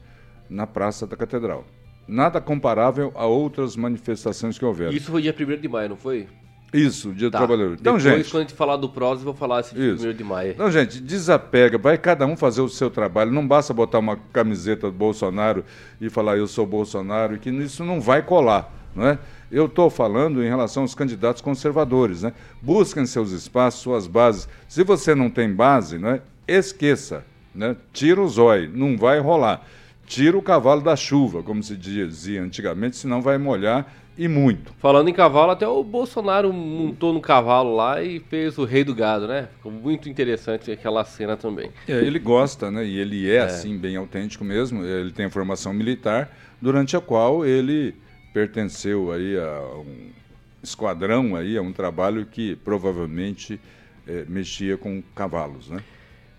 [0.50, 1.64] na Praça da Catedral.
[2.06, 4.92] Nada comparável a outras manifestações que houveram.
[4.92, 6.26] Isso foi dia 1 de maio, não foi?
[6.72, 7.38] Isso, Dia Tá.
[7.38, 7.76] do Trabalhador.
[7.80, 8.30] Então, Depois, gente.
[8.30, 9.94] quando a gente falar do PROS, eu vou falar esse Isso.
[9.94, 10.54] primeiro de maio.
[10.58, 13.30] Não, gente, desapega, vai cada um fazer o seu trabalho.
[13.32, 15.64] Não basta botar uma camiseta do Bolsonaro
[16.00, 19.18] e falar eu sou Bolsonaro, que isso não vai colar, não é?
[19.50, 22.32] Eu estou falando em relação aos candidatos conservadores, né?
[22.60, 24.48] Busquem seus espaços, suas bases.
[24.68, 26.22] Se você não tem base, não é?
[26.46, 27.24] Esqueça,
[27.54, 27.76] né?
[27.92, 29.66] Tira o zóio, não vai rolar.
[30.06, 34.74] Tira o cavalo da chuva, como se dizia antigamente, senão vai molhar e muito.
[34.78, 38.94] Falando em cavalo, até o Bolsonaro montou no cavalo lá e fez o rei do
[38.94, 39.48] gado, né?
[39.56, 41.70] Ficou muito interessante aquela cena também.
[41.86, 42.84] É, ele gosta, né?
[42.84, 44.84] E ele é, assim, bem autêntico mesmo.
[44.84, 47.94] Ele tem a formação militar, durante a qual ele
[48.32, 50.10] pertenceu aí a um
[50.62, 53.60] esquadrão aí, a um trabalho que provavelmente
[54.06, 55.82] eh, mexia com cavalos, né?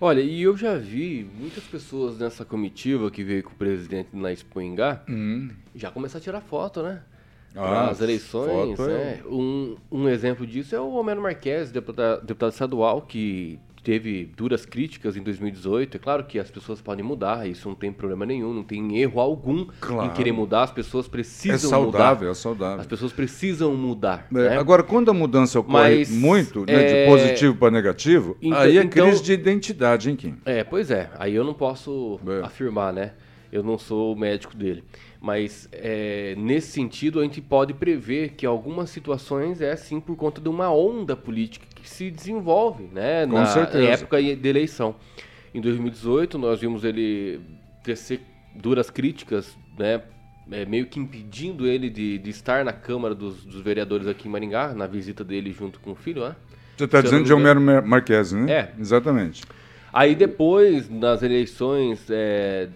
[0.01, 4.31] Olha, e eu já vi muitas pessoas nessa comitiva que veio com o presidente na
[4.31, 5.03] Expo Ingá
[5.75, 7.01] já começar a tirar foto, né?
[7.55, 7.59] Hum.
[7.61, 9.21] Ah, As eleições, é- né?
[9.25, 15.15] Um, um exemplo disso é o Homero Marques, deputado, deputado estadual, que teve duras críticas
[15.15, 15.95] em 2018.
[15.95, 19.19] É claro que as pessoas podem mudar, isso não tem problema nenhum, não tem erro
[19.19, 20.09] algum Claro.
[20.09, 22.31] em querer mudar, as pessoas É precisam saudável, mudar.
[22.31, 22.79] é saudável.
[22.81, 24.27] As pessoas precisam mudar.
[24.31, 24.57] É, né?
[24.57, 28.77] Agora, quando a mudança ocorre Mas, muito, né, é, de positivo para negativo, então- aí
[28.77, 30.35] é então- crise de identidade, hein, Kim?
[30.45, 31.09] É, pois é.
[31.17, 32.45] Aí eu não posso É.
[32.45, 33.13] afirmar, né?
[33.51, 34.83] Eu não sou o médico dele.
[35.21, 40.39] Mas é, nesse sentido, a gente pode prever que algumas situações é sim por conta
[40.39, 43.25] de uma onda política que se desenvolve, né?
[43.27, 43.89] Com na certeza.
[43.89, 44.95] época de eleição.
[45.53, 47.41] Em 2018, nós vimos ele
[47.83, 48.21] tecer
[48.55, 50.01] duras críticas, né?
[50.51, 54.31] é, meio que impedindo ele de, de estar na Câmara dos, dos Vereadores aqui em
[54.31, 56.35] Maringá, na visita dele junto com o filho, né?
[56.77, 58.51] Você está dizendo de Homero Mar- Marques, né?
[58.51, 58.73] É.
[58.79, 59.43] Exatamente.
[59.91, 62.69] Aí depois, nas eleições é,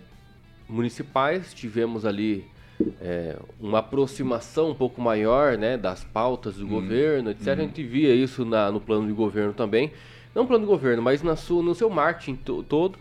[0.73, 2.45] municipais, tivemos ali
[2.99, 7.47] é, uma aproximação um pouco maior né, das pautas do governo, etc.
[7.49, 9.91] A gente via isso na- no plano de governo também.
[10.33, 12.97] Não no plano de governo, mas na sua, no seu marketing to- todo.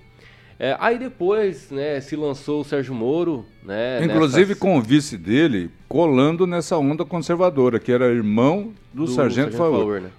[0.59, 3.45] É, aí depois né, se lançou o Sérgio Moro.
[3.65, 9.07] Né, Inclusive nessas- com o vice dele colando nessa onda conservadora, que era irmão do,
[9.07, 9.57] Do Sargento, Sargento.
[9.57, 10.11] Faur, né?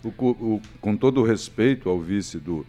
[0.82, 2.66] Com todo o respeito ao vice do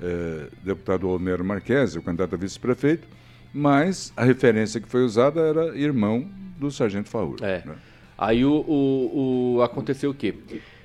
[0.00, 3.06] eh, deputado Homero Marques, o candidato a vice-prefeito,
[3.52, 7.36] mas a referência que foi usada era irmão do Sargento Faur.
[7.42, 7.62] É.
[7.66, 7.74] né?
[8.16, 10.34] Aí o, o- o- aconteceu o quê?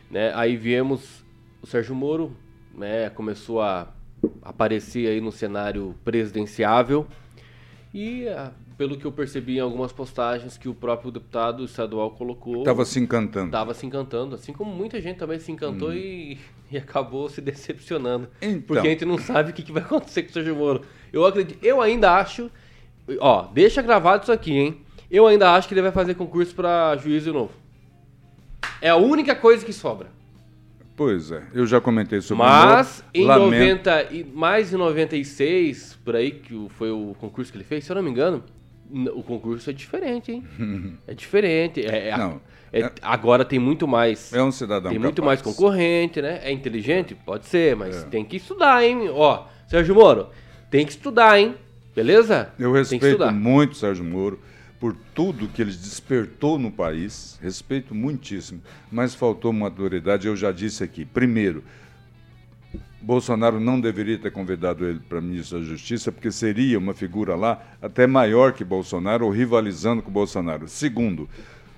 [0.10, 1.24] Né, aí viemos
[1.62, 2.32] o Sérgio Moro,
[2.74, 3.90] né, começou a
[4.42, 7.06] aparecer aí no cenário presidenciável
[7.94, 12.60] e ah, pelo que eu percebi em algumas postagens que o próprio deputado estadual colocou,
[12.60, 13.52] Estava se encantando.
[13.52, 16.38] tava se encantando, assim como muita gente também se encantou e,
[16.72, 18.30] e acabou se decepcionando.
[18.42, 18.62] Então.
[18.62, 20.82] Porque a gente não sabe o que, que vai acontecer com o Sérgio Moro.
[21.12, 22.52] Eu acredito, eu ainda acho,
[23.20, 24.82] ó, deixa gravado isso aqui, hein?
[25.10, 27.52] Eu ainda acho que ele vai fazer concurso pra juiz de novo.
[28.82, 30.08] É a única coisa que sobra.
[30.96, 33.46] Pois é, eu já comentei sobre Mas o em Moro.
[33.46, 33.86] Lamento.
[33.90, 37.92] 90 e mais em 96, por aí que foi o concurso que ele fez, se
[37.92, 38.44] eu não me engano,
[39.16, 40.44] o concurso é diferente, hein?
[41.08, 41.86] é diferente.
[41.86, 45.42] É, é- Não, é- é- agora tem muito mais É um cidadão tem muito capaz.
[45.44, 46.40] mais concorrente, né?
[46.44, 47.16] É inteligente?
[47.16, 49.10] Pode ser, mas tem que estudar, hein?
[49.10, 50.28] Ó, Sérgio Moro,
[50.70, 51.56] tem que estudar, hein?
[51.96, 52.54] Beleza?
[52.60, 53.32] Eu respeito estudar.
[53.34, 54.40] muito o Sérgio Moro
[54.80, 60.84] por tudo que ele despertou no país, respeito muitíssimo, mas faltou maturidade, eu já disse
[60.84, 61.04] aqui.
[61.04, 61.64] Primeiro,
[63.02, 67.64] Bolsonaro não deveria ter convidado ele para ministro da Justiça, porque seria uma figura lá
[67.82, 70.68] até maior que Bolsonaro, ou rivalizando com Bolsonaro.
[70.68, 71.30] Segundo,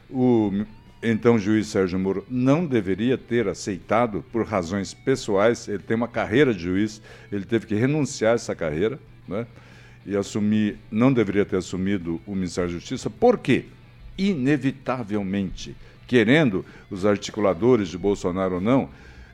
[0.10, 0.66] o
[1.02, 6.54] então juiz Sérgio Moro não deveria ter aceitado por razões pessoais, ele tem uma carreira
[6.54, 7.02] de juiz,
[7.32, 9.46] ele teve que renunciar a essa carreira, né?
[10.06, 13.66] E assumir, não deveria ter assumido o Ministério da Justiça, por quê?
[14.18, 15.76] Inevitavelmente,
[16.08, 18.90] querendo os articuladores de Bolsonaro ou não,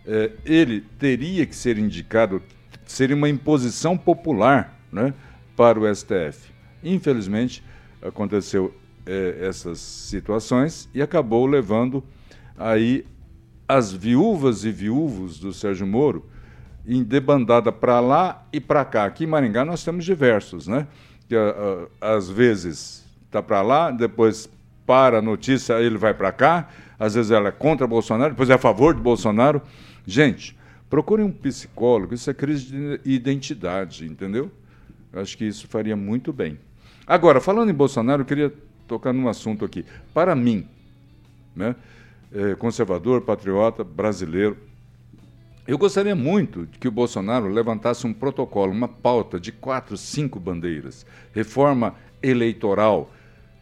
[0.07, 2.41] eh, ele teria que ser indicado,
[2.85, 5.13] seria uma imposição popular né,
[5.55, 6.51] para o STF.
[6.83, 7.63] Infelizmente,
[8.01, 8.73] aconteceu
[9.05, 12.03] eh, essas situações e acabou levando
[12.57, 13.05] aí
[13.67, 16.25] as viúvas e viúvos do Sérgio Moro
[16.87, 19.05] em debandada para lá e para cá.
[19.05, 20.87] Aqui em Maringá nós temos diversos, né?
[21.27, 24.49] Que ah, ah, às vezes está para lá, depois
[24.85, 28.53] para a notícia, ele vai para cá, às vezes ela é contra Bolsonaro, depois é
[28.53, 29.61] a favor de Bolsonaro.
[30.05, 30.55] Gente,
[30.89, 34.51] procurem um psicólogo, isso é crise de identidade, entendeu?
[35.11, 36.59] Eu acho que isso faria muito bem.
[37.07, 38.53] Agora, falando em Bolsonaro, eu queria
[38.87, 39.85] tocar num assunto aqui.
[40.13, 40.67] Para mim,
[41.55, 41.75] né,
[42.33, 44.57] eh, conservador, patriota, brasileiro,
[45.67, 51.05] eu gostaria muito que o Bolsonaro levantasse um protocolo, uma pauta de quatro, cinco bandeiras.
[51.33, 53.11] Reforma eleitoral.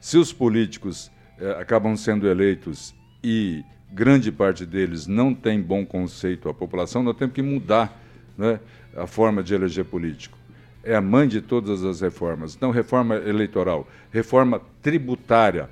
[0.01, 6.49] Se os políticos eh, acabam sendo eleitos e grande parte deles não tem bom conceito
[6.49, 8.01] à população, nós temos que mudar
[8.37, 8.59] né,
[8.97, 10.37] a forma de eleger político.
[10.83, 12.55] É a mãe de todas as reformas.
[12.55, 15.69] Então, reforma eleitoral, reforma tributária,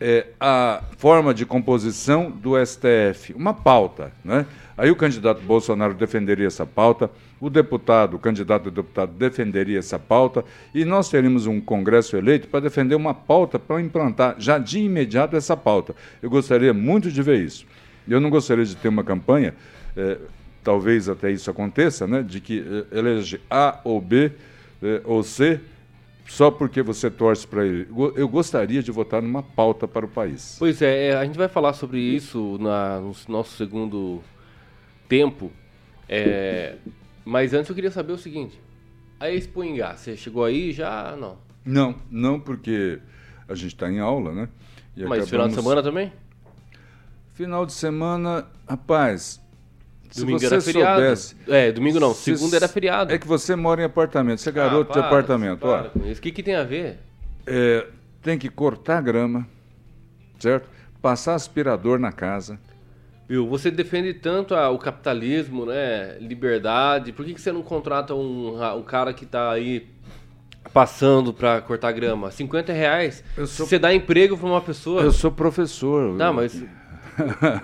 [0.00, 4.12] é, a forma de composição do STF, uma pauta.
[4.24, 4.46] Né?
[4.82, 7.08] Aí o candidato Bolsonaro defenderia essa pauta,
[7.40, 12.58] o deputado, o candidato deputado defenderia essa pauta, e nós teríamos um Congresso eleito para
[12.58, 15.94] defender uma pauta para implantar já de imediato essa pauta.
[16.20, 17.64] Eu gostaria muito de ver isso.
[18.08, 19.54] Eu não gostaria de ter uma campanha,
[19.96, 20.18] é,
[20.64, 24.32] talvez até isso aconteça, né, de que é, elege A ou B
[24.82, 25.60] é, ou C
[26.26, 27.86] só porque você torce para ele.
[28.16, 30.56] Eu gostaria de votar numa pauta para o país.
[30.58, 34.20] Pois é, é, a gente vai falar sobre isso na, no nosso segundo
[35.12, 35.52] tempo.
[36.08, 36.76] É,
[37.22, 38.58] mas antes eu queria saber o seguinte:
[39.20, 41.14] a Expo Ingá, você chegou aí já?
[41.20, 41.36] Não.
[41.62, 42.98] Não, não, porque
[43.46, 44.48] a gente está em aula, né?
[44.96, 45.30] E mas acabamos...
[45.30, 46.12] final de semana também?
[47.34, 49.40] Final de semana, rapaz,
[50.16, 51.00] Domingo se você era feriado.
[51.00, 53.12] Soubesse, é, domingo não, segunda era feriado.
[53.12, 55.60] É que você mora em apartamento, você é garoto ah, para, de apartamento.
[55.60, 56.98] Para ó, O que, que tem a ver?
[57.46, 57.86] É,
[58.22, 59.46] tem que cortar grama,
[60.38, 60.68] certo?
[61.02, 62.58] Passar aspirador na casa.
[63.32, 66.18] Viu, você defende tanto a, o capitalismo, né?
[66.20, 67.12] Liberdade.
[67.12, 69.86] Por que, que você não contrata um, um cara que está aí
[70.70, 72.30] passando para cortar grama?
[72.30, 73.24] 50 reais.
[73.46, 73.66] Sou...
[73.66, 75.00] Você dá emprego para uma pessoa.
[75.00, 76.14] Eu sou professor.
[76.18, 76.62] Tá, mas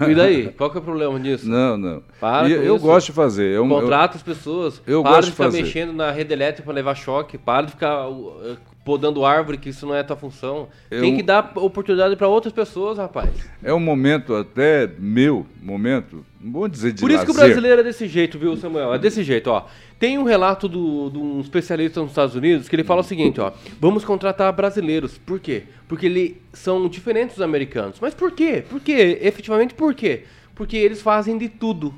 [0.08, 0.48] e daí?
[0.52, 1.46] Qual que é o problema disso?
[1.46, 2.02] Não, não.
[2.18, 2.84] Para eu isso.
[2.84, 3.54] gosto de fazer.
[3.54, 4.82] Eu, Contrata eu, as pessoas.
[4.86, 5.62] Eu para gosto de ficar fazer.
[5.62, 7.36] mexendo na rede elétrica para levar choque.
[7.36, 8.56] Para de ficar uh,
[8.88, 10.66] podando árvore, que isso não é a tua função.
[10.90, 11.02] Eu...
[11.02, 13.28] Tem que dar oportunidade para outras pessoas, rapaz.
[13.62, 17.34] É um momento até meu, momento, não vou dizer de Por isso lazer.
[17.34, 18.94] que o brasileiro é desse jeito, viu, Samuel?
[18.94, 19.66] É desse jeito, ó.
[19.98, 23.52] Tem um relato de um especialista nos Estados Unidos que ele fala o seguinte, ó.
[23.78, 25.18] Vamos contratar brasileiros.
[25.18, 25.64] Por quê?
[25.86, 27.98] Porque eles são diferentes dos americanos.
[28.00, 28.64] Mas por quê?
[28.70, 29.18] Por quê?
[29.20, 30.24] Efetivamente por quê?
[30.54, 31.94] Porque eles fazem de tudo.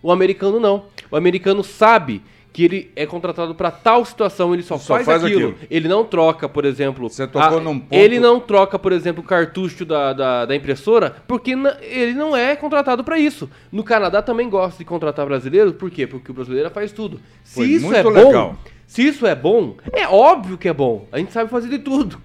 [0.00, 0.84] O americano não.
[1.10, 5.24] O americano sabe que ele é contratado para tal situação, ele só, só faz, faz
[5.24, 5.50] aquilo.
[5.50, 5.68] aquilo.
[5.70, 7.08] Ele não troca, por exemplo.
[7.08, 7.94] Você tocou a, num ponto.
[7.94, 12.56] Ele não troca, por exemplo, o cartucho da, da, da impressora, porque ele não é
[12.56, 13.48] contratado para isso.
[13.70, 16.06] No Canadá também gosta de contratar brasileiro, por quê?
[16.06, 17.20] Porque o brasileiro faz tudo.
[17.44, 18.50] Se Foi isso é legal.
[18.50, 21.06] bom, se isso é bom, é óbvio que é bom.
[21.12, 22.20] A gente sabe fazer de tudo.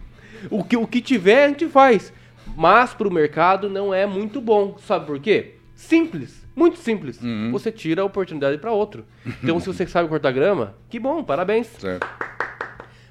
[0.50, 2.12] O que, o que tiver, a gente faz.
[2.56, 4.78] Mas para o mercado não é muito bom.
[4.80, 5.56] Sabe por quê?
[5.76, 6.44] Simples.
[6.56, 7.22] Muito simples.
[7.22, 7.52] Uhum.
[7.52, 9.06] Você tira a oportunidade para outro.
[9.44, 11.68] Então, se você sabe cortar grama, que bom, parabéns.
[11.68, 12.08] Certo.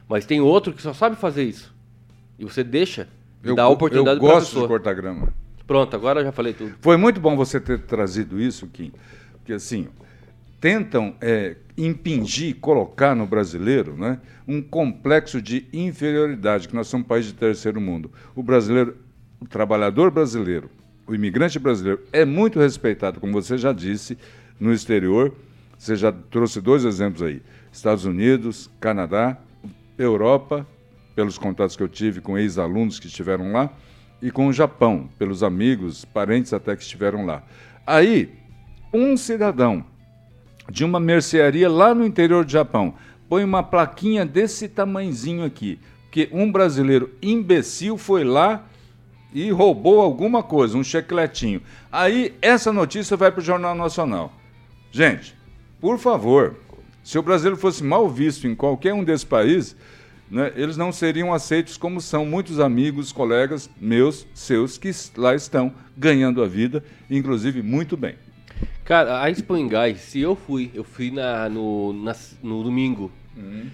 [0.09, 1.75] Mas tem outro que só sabe fazer isso.
[2.39, 3.09] E você deixa
[3.43, 4.39] eu, dar a oportunidade para pessoa.
[4.39, 5.29] Eu gosto de cortar grama.
[5.67, 6.75] Pronto, agora eu já falei tudo.
[6.81, 8.93] Foi muito bom você ter trazido isso, Kim.
[9.33, 9.89] Porque assim,
[10.61, 17.09] tentam é, impingir, colocar no brasileiro né, um complexo de inferioridade, que nós somos um
[17.09, 18.11] país de terceiro mundo.
[18.35, 18.97] O brasileiro,
[19.41, 20.71] o trabalhador brasileiro,
[21.07, 24.17] o imigrante brasileiro é muito respeitado, como você já disse,
[24.59, 25.33] no exterior.
[25.79, 29.37] Você já trouxe dois exemplos aí: Estados Unidos, Canadá,
[29.99, 30.67] Europa,
[31.15, 33.71] pelos contatos que eu tive com ex-alunos que estiveram lá,
[34.23, 37.43] e com o Japão, pelos amigos, parentes até que estiveram lá.
[37.87, 38.33] Aí,
[38.93, 39.85] um cidadão
[40.71, 42.95] de uma mercearia lá no interior do Japão
[43.29, 45.79] põe uma plaquinha desse tamanzinho aqui,
[46.11, 48.65] que um brasileiro imbecil foi lá
[49.35, 51.61] e roubou alguma coisa, um checletinho.
[51.91, 54.33] Aí essa notícia vai para o Jornal Nacional.
[54.93, 55.35] Gente,
[55.81, 56.57] por favor,
[57.03, 59.77] se o brasileiro fosse mal visto em qualquer um desses países,
[60.31, 65.75] né, eles não seriam aceitos como são muitos amigos, colegas meus, seus, que lá estão
[65.97, 68.15] ganhando a vida, inclusive muito bem.
[68.85, 73.11] Cara, a Expo Gás, se eu fui, eu fui na, no, na, no domingo.
[73.37, 73.67] Uhum.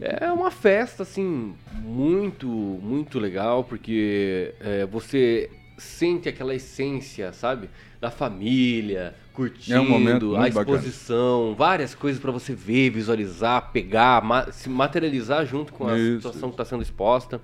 [0.00, 7.68] É uma festa, assim, muito, muito legal, porque é, você sente aquela essência, sabe?
[8.00, 11.56] Da família, curtindo, é um a exposição, bacana.
[11.56, 16.16] várias coisas para você ver, visualizar, pegar, ma se materializar junto com a Isso.
[16.16, 17.40] situação que está sendo exposta.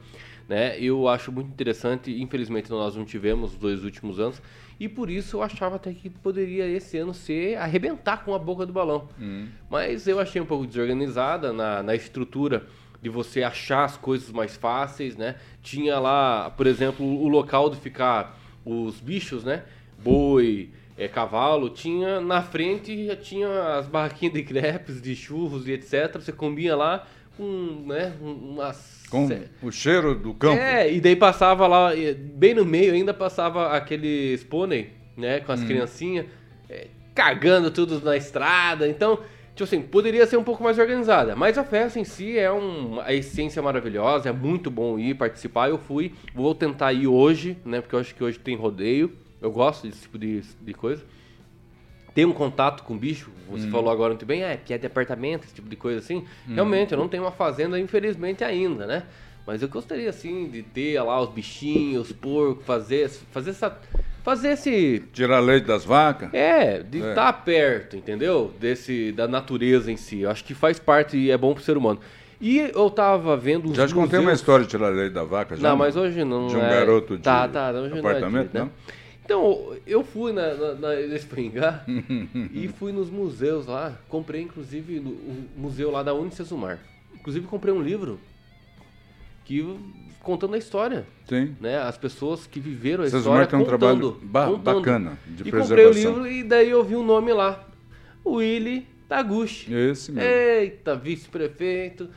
[0.49, 0.81] Né?
[0.81, 4.41] Eu acho muito interessante, infelizmente nós não tivemos os dois últimos anos,
[4.81, 8.65] e por isso eu achava até que poderia esse ano ser arrebentar com a boca
[8.65, 9.09] do balão.
[9.19, 9.49] Uhum.
[9.69, 12.67] Mas eu achei um pouco desorganizada na, na estrutura
[13.03, 15.37] de você achar as coisas mais fáceis, né?
[15.63, 19.65] Tinha lá, por exemplo, o local de ficar os bichos, né?
[20.03, 25.73] Boi, é, cavalo, tinha na frente já tinha as barraquinhas de crepes, de churros e
[25.73, 26.15] etc.
[26.15, 27.07] Você combina lá
[27.39, 29.29] com, né, umas com
[29.63, 30.61] o cheiro do campo.
[30.61, 31.93] É, e daí passava lá,
[32.35, 35.67] bem no meio ainda passava aquele pônei, né, com as hum.
[35.67, 36.27] criancinhas,
[36.69, 38.89] é, cagando tudo na estrada.
[38.89, 39.21] Então,
[39.55, 41.35] tipo assim, poderia ser um pouco mais organizada.
[41.37, 45.71] Mas a festa em si é um, a essência maravilhosa, é muito bom ir participar.
[45.71, 49.13] Eu fui, vou tentar ir hoje, né, porque eu acho que hoje tem rodeio.
[49.41, 51.05] Eu gosto desse tipo de, de coisa.
[52.15, 53.71] Ter um contato com bicho, você Hum.
[53.71, 56.25] falou agora muito bem, é piada de apartamento, esse tipo de coisa assim.
[56.49, 56.55] Hum.
[56.55, 59.05] Realmente, eu não tenho uma fazenda, infelizmente, ainda, né?
[59.47, 63.79] Mas eu gostaria, assim, de ter lá os bichinhos, os porcos, fazer, fazer essa...
[64.23, 66.29] Fazer esse Tirar leite das vacas.
[66.35, 67.09] é, de É.
[67.11, 68.53] estar perto, entendeu?
[68.61, 70.21] Desse, da natureza em si.
[70.21, 71.99] Eu acho que faz parte e é bom pro ser humano.
[72.39, 75.57] E eu tava vendo uns Já te contei uma história de tirar leite da vaca?
[75.57, 76.69] Já, Não, mas hoje não De um é...
[76.69, 78.67] garoto de tá, tá, hoje apartamento, não é não?
[78.67, 78.93] de, né?
[79.29, 81.85] Então, eu fui na, na, na Espringá
[82.51, 83.95] e fui nos museus lá.
[84.09, 86.79] Comprei, inclusive, no, o museu lá da Unicesumar.
[87.15, 88.19] Inclusive, comprei um livro
[89.45, 89.79] que
[90.23, 91.55] contando a história Sim.
[91.61, 91.77] né?
[91.79, 94.75] As pessoas que viveram a Vocês história marcam um contando, trabalho ba- contando.
[94.77, 96.13] bacana de e comprei o preservação.
[96.23, 97.67] livro e daí eu vi um nome lá.
[98.25, 99.71] Willy Taguchi.
[99.75, 100.27] Esse mesmo.
[100.31, 102.09] Eita, vice-prefeito,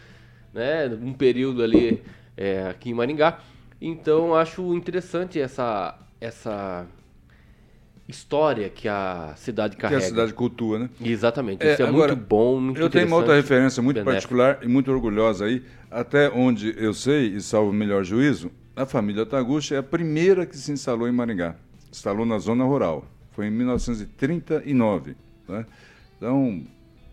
[0.54, 0.88] né?
[1.02, 2.02] Um período ali
[2.38, 3.40] é, aqui em Maringá.
[3.82, 6.86] Então acho interessante essa essa
[8.12, 10.00] história que a cidade Que carrega.
[10.00, 10.90] a cidade cultua, né?
[11.04, 11.66] Exatamente.
[11.66, 14.14] É, Isso é agora, muito bom, muito Eu tenho uma outra referência muito benéfico.
[14.36, 18.86] particular e muito orgulhosa aí, até onde eu sei, e salvo o melhor juízo, a
[18.86, 21.56] família Taguchi é a primeira que se instalou em Maringá.
[21.92, 23.06] Instalou na zona rural.
[23.32, 25.16] Foi em 1939.
[25.48, 25.66] né?
[26.18, 26.64] Então,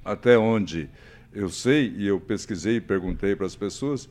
[0.05, 0.89] até onde
[1.33, 4.09] eu sei, e eu pesquisei e perguntei para as pessoas,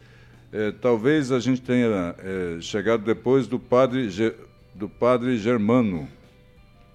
[0.51, 4.09] eh, talvez a gente tenha eh, chegado depois do padre,
[4.75, 6.07] do padre Germano,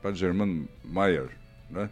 [0.02, 1.28] padre Germano Maier,
[1.70, 1.88] né?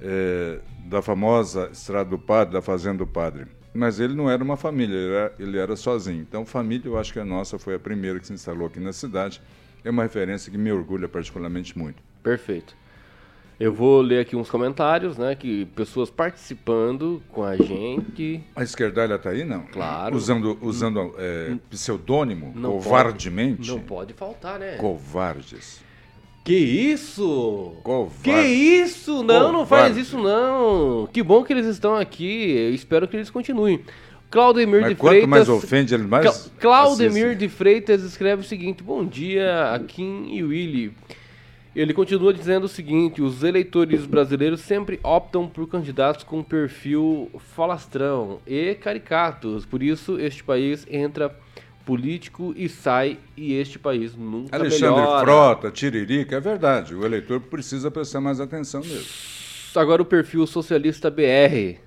[0.00, 3.46] É, da famosa Estrada do Padre, da Fazenda do Padre.
[3.72, 6.20] Mas ele não era uma família, ele era, ele era sozinho.
[6.20, 8.92] Então, família, eu acho que a nossa foi a primeira que se instalou aqui na
[8.92, 9.40] cidade.
[9.84, 12.02] É uma referência que me orgulha particularmente muito.
[12.22, 12.74] Perfeito.
[13.58, 15.34] Eu vou ler aqui uns comentários, né?
[15.34, 18.42] Que pessoas participando com a gente.
[18.54, 19.62] A esquerdalha está aí, não?
[19.66, 20.14] Claro.
[20.14, 23.56] Usando, usando é, pseudônimo, Não covardemente?
[23.56, 24.76] Pode, não pode faltar, né?
[24.76, 25.82] Covardes.
[26.46, 27.74] Que isso?
[27.82, 28.22] Covarde.
[28.22, 29.22] Que isso?
[29.24, 30.00] Não, não faz Covarde.
[30.00, 31.08] isso não.
[31.12, 32.52] Que bom que eles estão aqui.
[32.52, 33.80] Eu espero que eles continuem.
[34.30, 35.28] Claudemir Mas de quanto Freitas.
[35.28, 36.24] mais ofende, ele mais.
[36.24, 37.38] Cla- Claudemir assiste.
[37.40, 40.92] de Freitas escreve o seguinte: Bom dia, Akin e Willy.
[41.74, 48.38] Ele continua dizendo o seguinte: os eleitores brasileiros sempre optam por candidatos com perfil falastrão
[48.46, 49.66] e caricatos.
[49.66, 51.34] Por isso, este país entra
[51.86, 55.24] político e sai, e este país nunca Alexandre melhora.
[55.24, 56.94] Frota, Tiririca, é verdade.
[56.94, 59.06] O eleitor precisa prestar mais atenção mesmo.
[59.74, 61.78] Agora o perfil socialista BR.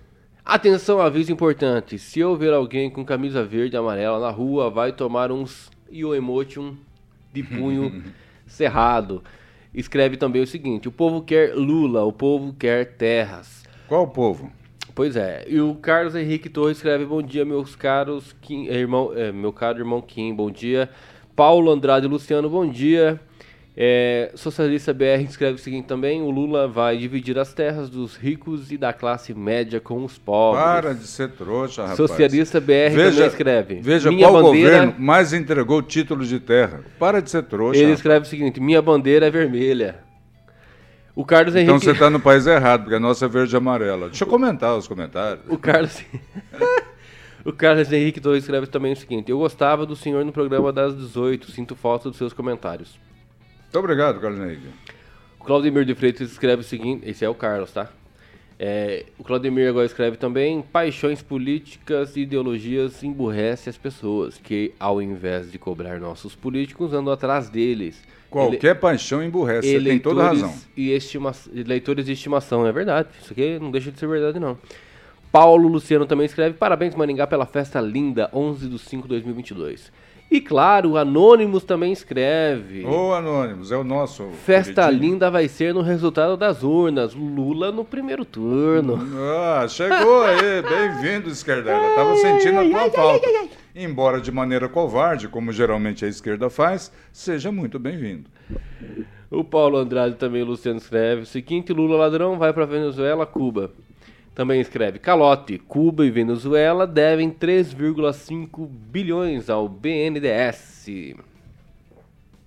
[0.46, 2.00] Atenção, aviso importante.
[2.00, 6.06] Se eu ver alguém com camisa verde e amarela na rua, vai tomar uns e
[6.06, 6.76] o emotion
[7.34, 8.02] de punho
[8.48, 9.22] cerrado.
[9.74, 13.64] Escreve também o seguinte: o povo quer Lula, o povo quer terras.
[13.88, 14.52] Qual o povo?
[15.00, 15.46] Pois é.
[15.48, 19.54] E o Carlos Henrique Torres escreve: Bom dia, meus caros, Kim, eh, irmão, eh, meu
[19.54, 20.90] caro irmão Kim, bom dia.
[21.34, 23.18] Paulo Andrade Luciano, bom dia.
[23.78, 28.74] É, Socialista BR escreve o seguinte também: o Lula vai dividir as terras dos ricos
[28.74, 30.62] e da classe média com os pobres.
[30.62, 31.96] Para de ser trouxa, rapaz.
[31.96, 33.76] Socialista BR também escreve.
[33.76, 36.84] Veja Minha qual bandeira- governo mais entregou títulos de terra.
[37.00, 37.80] Para de ser trouxa.
[37.80, 40.09] Ele escreve o seguinte: Minha bandeira é vermelha.
[41.16, 41.86] O Carlos Então Henrique.
[41.86, 44.08] você está no país errado, porque a nossa é verde e amarela.
[44.08, 45.44] Deixa eu comentar os comentários.
[45.50, 46.02] O Carlos.
[47.44, 50.96] o Carlos Henrique Torres escreve também o seguinte: Eu gostava do senhor no programa das
[50.96, 52.98] 18, sinto falta dos seus comentários.
[53.64, 54.68] Muito obrigado, Carlos Henrique.
[55.40, 57.90] O Claudemir de Freitas escreve o seguinte: Esse é o Carlos, tá?
[58.62, 65.02] É, o Claudemir agora escreve também: Paixões políticas e ideologias emburrecem as pessoas, que ao
[65.02, 68.04] invés de cobrar nossos políticos, andam atrás deles.
[68.30, 70.54] Qualquer paixão emburrece, você tem toda razão.
[70.76, 71.32] E estima...
[71.52, 73.08] leitores de estimação, é verdade.
[73.22, 74.58] Isso aqui não deixa de ser verdade, não.
[75.32, 79.90] Paulo Luciano também escreve: Parabéns, Maringá, pela festa linda, 11 de 5 de 2022.
[80.32, 84.30] E claro, o Anônimos também escreve: Ô, Anônimos, é o nosso.
[84.46, 85.14] Festa queridinho.
[85.14, 87.16] linda vai ser no resultado das urnas.
[87.16, 89.00] Lula no primeiro turno.
[89.18, 91.96] Ah, chegou aí, bem-vindo, esquerdela.
[91.96, 93.28] Tava sentindo a tua falta.
[93.76, 98.30] Embora de maneira covarde, como geralmente a esquerda faz, seja muito bem-vindo.
[99.32, 103.72] O Paulo Andrade também, o Luciano escreve: Seguinte, Lula ladrão vai para Venezuela, Cuba.
[104.40, 111.18] Também escreve: Calote, Cuba e Venezuela devem 3,5 bilhões ao BNDES.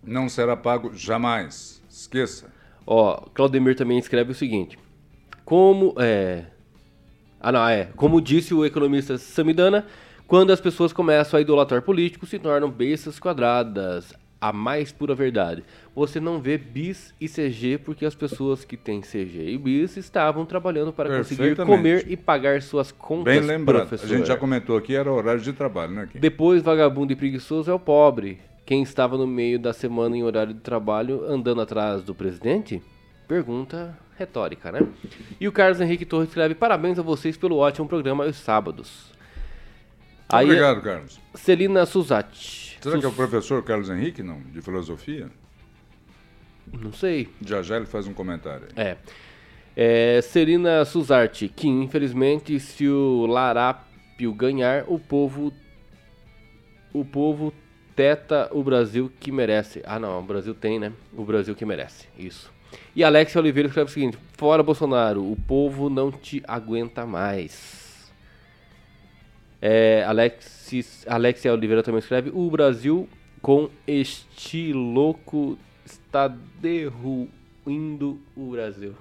[0.03, 1.83] Não será pago jamais.
[1.91, 2.51] Esqueça.
[2.87, 4.79] Ó, Claudemir também escreve o seguinte:
[5.45, 6.47] Como é.
[7.39, 7.91] Ah, não, é.
[7.95, 9.87] Como disse o economista Samidana,
[10.27, 14.15] quando as pessoas começam a idolatrar políticos, se tornam bestas quadradas.
[14.43, 15.63] A mais pura verdade.
[15.95, 20.45] Você não vê bis e CG porque as pessoas que têm CG e bis estavam
[20.45, 23.33] trabalhando para conseguir comer e pagar suas contas.
[23.33, 23.83] Bem lembrado.
[23.83, 24.09] A professor.
[24.09, 26.03] gente já comentou aqui, era horário de trabalho, né?
[26.03, 26.19] Aqui.
[26.19, 28.41] Depois, vagabundo e preguiçoso é o pobre.
[28.67, 32.83] quem estava no meio da semana em horário de trabalho andando atrás do presidente?
[33.29, 34.81] Pergunta retórica, né?
[35.41, 39.13] E o Carlos Henrique Torres escreve: Parabéns a vocês pelo ótimo programa aos sábados.
[40.29, 41.21] Aí, Obrigado, Carlos.
[41.35, 42.62] Celina Suzatti.
[42.83, 44.41] Será que é o professor Carlos Henrique, não?
[44.41, 45.31] De filosofia?
[46.73, 47.29] Não sei.
[47.45, 48.67] Já já ele faz um comentário.
[48.75, 48.85] Aí.
[48.85, 48.97] É.
[49.77, 50.23] é.
[50.23, 55.53] Celina Suzarte, que infelizmente se o Larápio ganhar, o povo
[56.93, 57.53] o povo
[57.95, 59.81] teta o Brasil que merece.
[59.87, 60.93] Ah não, o Brasil tem, né?
[61.17, 62.09] O Brasil que merece.
[62.19, 62.51] Isso.
[62.97, 67.82] E Alex Oliveira escreve o seguinte: Fora Bolsonaro, o povo não te aguenta mais.
[69.65, 73.09] É, Alexis, Alexia Oliveira também escreve: O Brasil
[73.41, 76.27] com este louco está
[76.61, 78.93] derruindo o Brasil.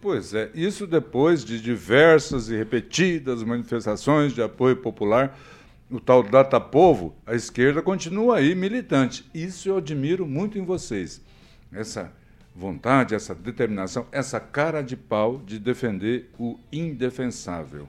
[0.00, 5.36] Pois é, isso depois de diversas e repetidas manifestações de apoio popular,
[5.90, 9.28] o tal data povo, a esquerda continua aí militante.
[9.34, 11.20] Isso eu admiro muito em vocês.
[11.72, 12.12] Essa
[12.54, 17.88] vontade, essa determinação, essa cara de pau de defender o indefensável.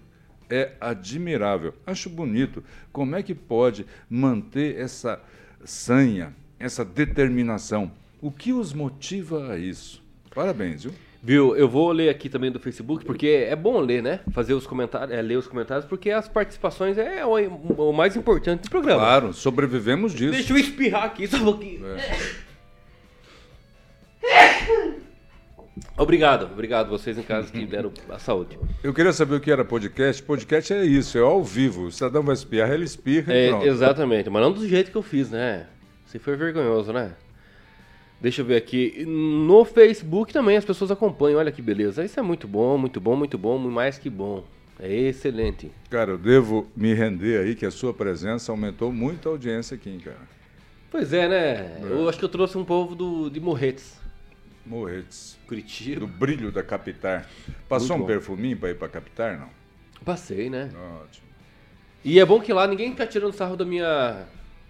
[0.50, 1.74] É admirável.
[1.86, 2.64] Acho bonito.
[2.92, 5.22] Como é que pode manter essa
[5.64, 7.92] sanha, essa determinação?
[8.22, 10.04] O que os motiva a isso?
[10.34, 10.94] Parabéns, viu?
[11.22, 14.22] Viu, eu vou ler aqui também do Facebook, porque é bom ler, né?
[14.32, 18.64] Fazer os comentários, é, ler os comentários, porque as participações é o, o, mais importante
[18.64, 19.02] do programa.
[19.02, 20.32] Claro, sobrevivemos disso.
[20.32, 21.86] Deixa eu espirrar aqui, só um pouquinho.
[21.86, 22.50] É.
[25.98, 28.58] Obrigado, obrigado vocês em casa que deram a saúde.
[28.84, 30.22] Eu queria saber o que era podcast.
[30.24, 31.86] Podcast é isso, é ao vivo.
[31.86, 33.66] O cidadão vai espirrar, ele espirra é, e pronto.
[33.68, 35.68] Exatamente, mas não do jeito que eu fiz, né?
[36.06, 37.14] Você foi vergonhoso, né?
[38.22, 39.06] Deixa eu ver aqui.
[39.06, 42.04] No Facebook também as pessoas acompanham, olha que beleza.
[42.04, 44.44] Isso é muito bom, muito bom, muito bom, mais que bom.
[44.80, 45.72] É excelente.
[45.90, 50.00] Cara, eu devo me render aí que a sua presença aumentou muito a audiência aqui,
[50.00, 50.40] cara.
[50.90, 51.38] Pois é, né?
[51.38, 51.80] É.
[51.84, 53.99] Eu acho que eu trouxe um povo do, de Morretes.
[54.70, 55.36] Morretes.
[55.48, 56.02] Curitiba.
[56.02, 57.24] Do brilho da capital.
[57.68, 58.06] Passou Muito um bom.
[58.06, 59.50] perfuminho para ir para capital, não?
[60.06, 60.70] Passei, né?
[61.04, 61.28] Ótimo.
[62.06, 64.28] E é bom que lá ninguém fica tirando sarro da minha.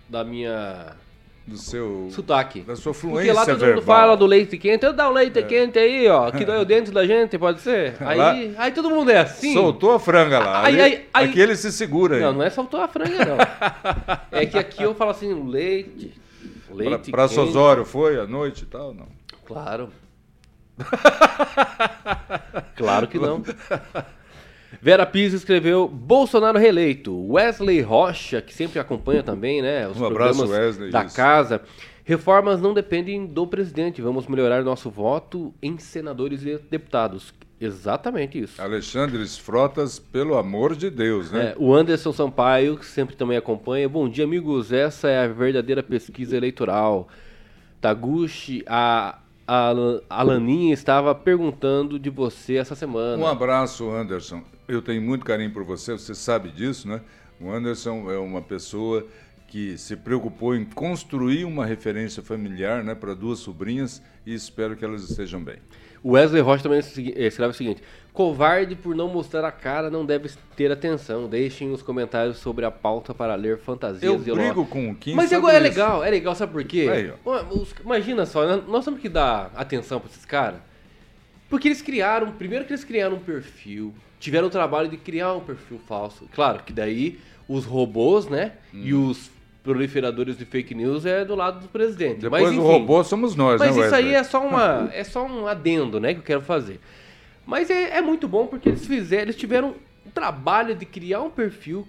[0.08, 0.96] da minha.
[1.46, 2.08] Do seu.
[2.12, 2.62] Sotaque.
[2.62, 3.34] Da sua fluência.
[3.34, 3.76] Porque lá todo verbal.
[3.76, 4.86] mundo fala do leite quente.
[4.86, 5.44] Eu dá o leite é.
[5.44, 6.32] quente aí, ó.
[6.32, 7.98] Que dói o dente da gente, pode ser?
[8.00, 9.54] Aí, lá, aí todo mundo é assim.
[9.54, 10.66] Soltou a franga lá.
[10.66, 12.22] Aí, aí, aí, aqui ele se segura aí.
[12.22, 13.38] Não, não é soltou a franga, não.
[14.32, 16.14] é que aqui eu falo assim, leite.
[16.72, 17.12] Leite.
[17.12, 19.19] Pra, pra Sosório foi à noite e tal, não?
[19.50, 19.90] Claro.
[22.78, 23.44] claro que não.
[24.80, 27.12] Vera Pires escreveu Bolsonaro reeleito.
[27.32, 29.88] Wesley Rocha, que sempre acompanha também, né?
[29.88, 30.92] Os um abraço, Wesley.
[30.92, 31.16] Da isso.
[31.16, 31.64] casa.
[32.06, 34.04] Reformas não dependem do presidente.
[34.04, 37.34] Vamos melhorar nosso voto em senadores e deputados.
[37.60, 38.62] Exatamente isso.
[38.62, 41.48] Alexandre Frotas, pelo amor de Deus, né?
[41.48, 43.90] É, o Anderson Sampaio, que sempre também acompanha.
[43.90, 44.72] Bom dia, amigos.
[44.72, 47.08] Essa é a verdadeira pesquisa eleitoral.
[47.82, 49.18] Taguchi, a
[49.50, 49.74] a
[50.08, 53.18] Alaninha estava perguntando de você essa semana.
[53.18, 54.44] Um abraço, Anderson.
[54.68, 57.02] Eu tenho muito carinho por você, você sabe disso, né?
[57.42, 59.08] O Anderson é uma pessoa
[59.48, 64.86] que se preocupou em construir uma referência familiar né, para duas sobrinhas e espero que
[64.86, 65.58] elas estejam bem.
[66.04, 67.82] O Wesley Rocha também escreve o seguinte:
[68.14, 71.28] Covarde por não mostrar a cara não deve ter atenção.
[71.28, 75.14] Deixem os comentários sobre a pauta para ler fantasias Eu e brigo com o Kim
[75.14, 76.90] Mas agora é legal, é legal, sabe por quê?
[76.92, 77.14] Aí,
[77.84, 80.60] Imagina só, nós temos que dar atenção para esses caras.
[81.50, 85.40] Porque eles criaram, primeiro que eles criaram um perfil, tiveram o trabalho de criar um
[85.40, 86.28] perfil falso.
[86.34, 88.82] Claro que daí os robôs, né, hum.
[88.84, 89.32] e os
[89.64, 92.22] proliferadores de fake news é do lado do presidente.
[92.22, 94.90] Depois mas, enfim, o robô somos nós, mas né, Mas isso aí é só, uma,
[94.94, 96.80] é só um adendo, né, que eu quero fazer.
[97.46, 101.30] Mas é, é muito bom porque eles fizeram, eles tiveram o trabalho de criar um
[101.30, 101.88] perfil,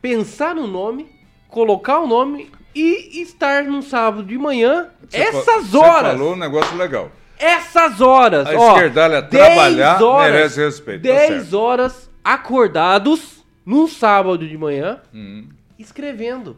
[0.00, 1.10] pensar no nome,
[1.48, 6.12] colocar o nome e estar no sábado de manhã, essas horas.
[6.12, 7.10] Você falou um negócio legal.
[7.38, 8.72] Essas horas, a ó.
[8.74, 11.02] esquerdalha trabalhar horas, merece respeito.
[11.02, 15.48] 10 tá horas acordados num sábado de manhã, hum.
[15.78, 16.56] escrevendo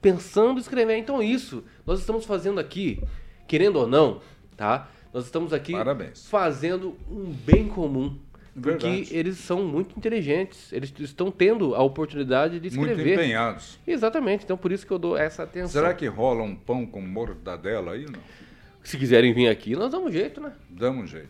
[0.00, 0.96] pensando em escrever.
[0.96, 3.02] Então isso, nós estamos fazendo aqui,
[3.46, 4.20] querendo ou não,
[4.56, 4.88] tá?
[5.12, 6.26] Nós estamos aqui Parabéns.
[6.28, 8.16] fazendo um bem comum.
[8.52, 9.16] Porque Verdade.
[9.16, 12.96] eles são muito inteligentes, eles estão tendo a oportunidade de escrever.
[12.96, 13.78] Muito empenhados.
[13.86, 15.80] Exatamente, então por isso que eu dou essa atenção.
[15.80, 18.20] Será que rola um pão com mortadela aí ou não?
[18.82, 20.52] Se quiserem vir aqui, nós damos um jeito, né?
[20.68, 21.28] Damos um jeito.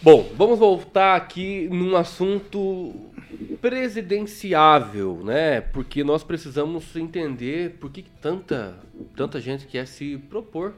[0.00, 3.11] Bom, vamos voltar aqui num assunto
[3.60, 5.60] presidenciável, né?
[5.60, 8.78] Porque nós precisamos entender por que tanta,
[9.16, 10.74] tanta gente quer se propor,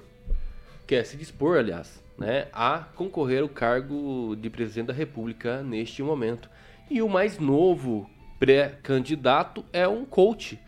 [0.86, 6.48] quer se dispor, aliás, né, a concorrer ao cargo de presidente da República neste momento.
[6.90, 10.58] E o mais novo pré-candidato é um coach,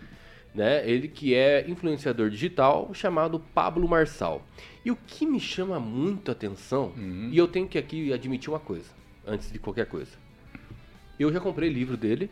[0.54, 0.88] né?
[0.88, 4.42] Ele que é influenciador digital chamado Pablo Marçal.
[4.84, 7.28] E o que me chama muito a atenção, Uhum.
[7.32, 8.88] e eu tenho que aqui admitir uma coisa,
[9.26, 10.12] antes de qualquer coisa.
[11.18, 12.30] Eu já comprei livro dele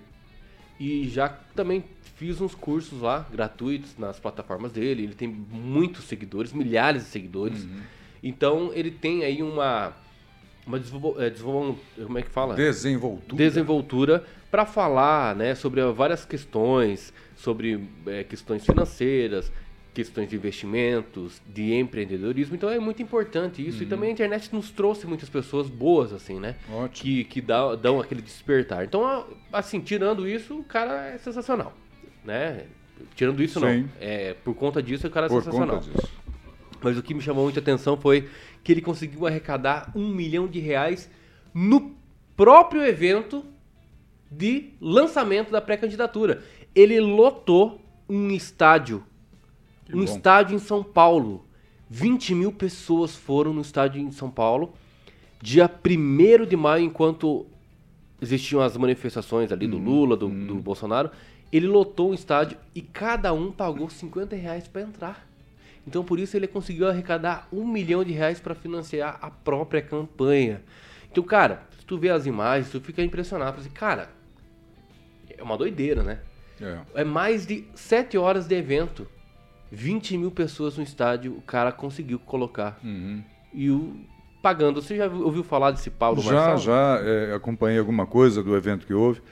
[0.78, 1.84] e já também
[2.16, 5.04] fiz uns cursos lá, gratuitos, nas plataformas dele.
[5.04, 7.64] Ele tem muitos seguidores, milhares de seguidores.
[7.64, 7.80] Uhum.
[8.22, 9.92] Então ele tem aí uma.
[10.66, 11.30] uma desenvol- é,
[12.02, 12.54] como é que fala?
[12.54, 13.36] Desenvoltura.
[13.36, 19.50] desenvoltura para falar né, sobre várias questões, sobre é, questões financeiras,
[19.94, 22.56] questões de investimentos, de empreendedorismo.
[22.56, 23.82] Então é muito importante isso.
[23.82, 26.56] E também a internet nos trouxe muitas pessoas boas, assim, né?
[26.68, 26.90] Ótimo.
[26.90, 28.84] Que, que dá, dão aquele despertar.
[28.84, 31.72] Então, assim, tirando isso, o cara é sensacional,
[32.24, 32.66] né?
[33.14, 33.82] Tirando isso, Sim.
[33.82, 33.88] não.
[34.00, 35.80] É, por conta disso, o cara é Por sensacional.
[35.80, 36.12] conta disso.
[36.82, 38.28] Mas o que me chamou muita atenção foi
[38.62, 41.10] que ele conseguiu arrecadar um milhão de reais
[41.54, 41.94] no
[42.36, 43.44] próprio evento
[44.30, 46.42] de lançamento da pré-candidatura.
[46.74, 49.04] Ele lotou um estádio.
[49.84, 50.04] Que um bom.
[50.04, 51.44] estádio em São Paulo.
[51.90, 54.74] 20 mil pessoas foram no estádio em São Paulo.
[55.40, 57.46] Dia 1 de maio, enquanto
[58.20, 61.10] existiam as manifestações ali Hum, do Lula, do, do Bolsonaro,
[61.52, 65.28] ele lotou um estádio e cada um pagou 50 reais para entrar.
[65.86, 70.62] Então por isso ele conseguiu arrecadar um milhão de reais para financiar a própria campanha.
[71.10, 73.60] Então, cara, se tu vê as imagens, tu fica impressionado.
[73.60, 74.10] Assim, cara,
[75.28, 76.20] é uma doideira, né?
[76.60, 77.02] É.
[77.02, 79.06] É mais de 7 horas de evento.
[79.74, 82.78] 20 mil pessoas no estádio, o cara conseguiu colocar.
[82.82, 83.22] Uhum.
[83.52, 83.96] E o
[84.44, 84.82] pagando.
[84.82, 86.58] Você já ouviu falar desse Paulo Já, Marçal?
[86.58, 89.22] já é, acompanhei alguma coisa do evento que houve.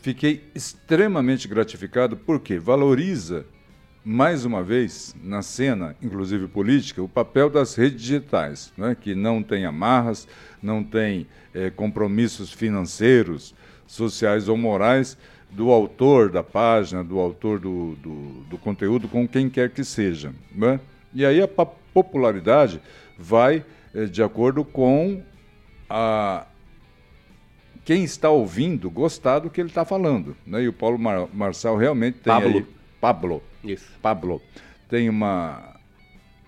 [0.00, 3.44] Fiquei extremamente gratificado porque valoriza,
[4.04, 8.94] mais uma vez, na cena, inclusive política, o papel das redes digitais, né?
[8.94, 10.28] que não tem amarras,
[10.62, 13.54] não tem eh, compromissos financeiros,
[13.86, 15.18] sociais ou morais
[15.54, 18.14] do autor da página, do autor do, do,
[18.50, 20.32] do conteúdo, com quem quer que seja.
[20.52, 20.80] Né?
[21.14, 22.80] E aí a popularidade
[23.16, 25.22] vai eh, de acordo com
[25.88, 26.44] a,
[27.84, 30.36] quem está ouvindo gostar do que ele está falando.
[30.46, 30.64] Né?
[30.64, 32.58] E o Paulo Mar Marçal realmente tem Pablo.
[32.58, 32.66] aí...
[33.00, 33.42] Pablo.
[33.62, 33.86] Isso.
[34.02, 34.42] Pablo.
[34.88, 35.74] Tem uma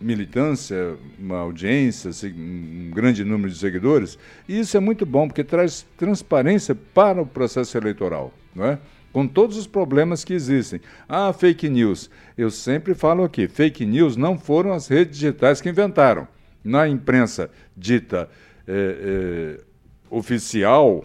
[0.00, 4.18] militância, uma audiência, um grande número de seguidores.
[4.48, 8.32] E isso é muito bom, porque traz transparência para o processo eleitoral.
[8.54, 8.78] Não é?
[9.16, 10.78] Com todos os problemas que existem.
[11.08, 12.10] Ah, fake news.
[12.36, 16.28] Eu sempre falo aqui, fake news não foram as redes digitais que inventaram.
[16.62, 18.28] Na imprensa dita
[18.68, 19.64] eh, eh,
[20.10, 21.02] oficial,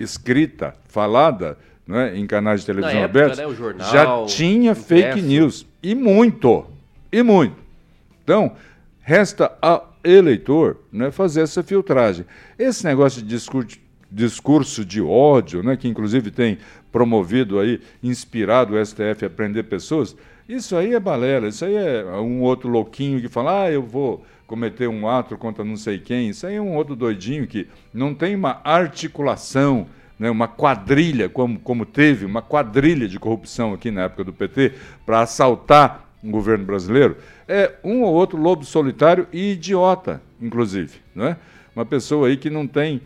[0.00, 5.64] escrita, falada, né, em canais de televisão época, abertos, né, jornal, já tinha fake news.
[5.80, 6.66] E muito.
[7.12, 7.54] E muito.
[8.24, 8.56] Então,
[9.00, 12.26] resta ao eleitor né, fazer essa filtragem.
[12.58, 13.78] Esse negócio de discurso,
[14.10, 16.58] discurso de ódio, né, que inclusive tem
[16.90, 20.16] promovido aí, inspirado o STF a prender pessoas,
[20.48, 24.24] isso aí é balela, isso aí é um outro louquinho que fala, ah, eu vou
[24.46, 28.14] cometer um ato contra não sei quem, isso aí é um outro doidinho que não
[28.14, 29.86] tem uma articulação,
[30.18, 34.72] né, uma quadrilha, como, como teve, uma quadrilha de corrupção aqui na época do PT,
[35.04, 40.94] para assaltar o governo brasileiro, é um ou outro lobo solitário e idiota, inclusive.
[41.14, 41.36] Não é?
[41.76, 43.02] Uma pessoa aí que não tem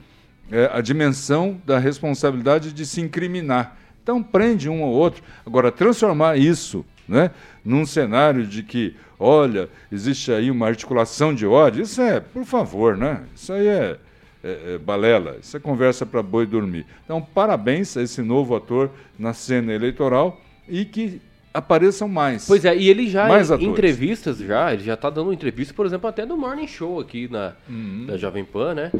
[0.53, 3.79] é, a dimensão da responsabilidade de se incriminar.
[4.03, 5.23] Então prende um ou outro.
[5.47, 7.31] Agora, transformar isso né,
[7.65, 12.97] num cenário de que, olha, existe aí uma articulação de ódio, isso é, por favor,
[12.97, 13.23] né?
[13.35, 13.99] Isso aí é,
[14.45, 16.85] é, é balela, isso é conversa para boi dormir.
[17.05, 20.39] Então, parabéns a esse novo ator na cena eleitoral
[20.69, 21.21] e que
[21.55, 22.47] apareçam mais.
[22.47, 23.71] Pois é, e ele já Mais em atores.
[23.73, 27.53] entrevistas já, ele já tá dando entrevista, por exemplo, até no Morning Show aqui na
[27.69, 28.07] Uhum.
[28.07, 28.93] da Jovem Pan, né?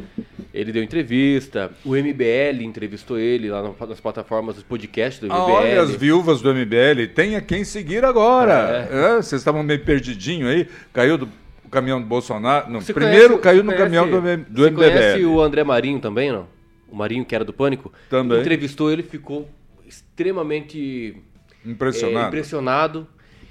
[0.53, 5.35] Ele deu entrevista, o MBL entrevistou ele lá nas plataformas dos podcasts do MBL.
[5.35, 8.87] Ah, olha as viúvas do MBL, tenha quem seguir agora.
[8.91, 11.27] É, vocês estavam meio perdidinho aí, caiu do
[11.71, 12.69] caminhão do Bolsonaro.
[12.69, 14.75] Não, Você primeiro conhece- caiu você no conhece- caminhão do, do você MBL.
[14.75, 16.45] conhece o André Marinho também, não?
[16.87, 17.91] O Marinho que era do Pânico?
[18.07, 18.39] Também.
[18.39, 19.49] Entrevistou ele, ficou
[19.87, 21.15] extremamente
[21.65, 22.25] Impressionado.
[22.25, 23.07] é, impressionado.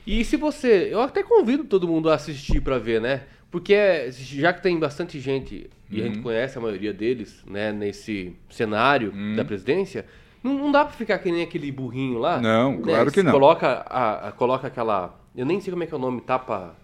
[0.06, 0.88] E se você.
[0.90, 3.22] Eu até convido todo mundo a assistir pra ver, né?
[3.50, 6.22] Porque é- já que tem bastante gente, e a gente Uhum.
[6.22, 9.36] conhece a maioria deles, né, nesse cenário Uhum.
[9.36, 10.06] da presidência,
[10.42, 12.40] não, não dá pra ficar que nem aquele burrinho lá.
[12.40, 12.80] Não, né?
[12.82, 13.30] claro que Se não.
[13.32, 15.18] Coloca, a, a- coloca aquela.
[15.36, 16.74] Eu nem sei como é que é o nome, tapa.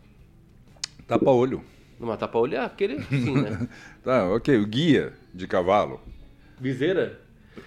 [1.06, 1.62] Tapa olho.
[1.98, 3.66] Numa tapa olho, é aquele sim, né?
[4.04, 4.56] Tá, ok.
[4.58, 6.00] O guia de cavalo.
[6.60, 7.20] Viseira?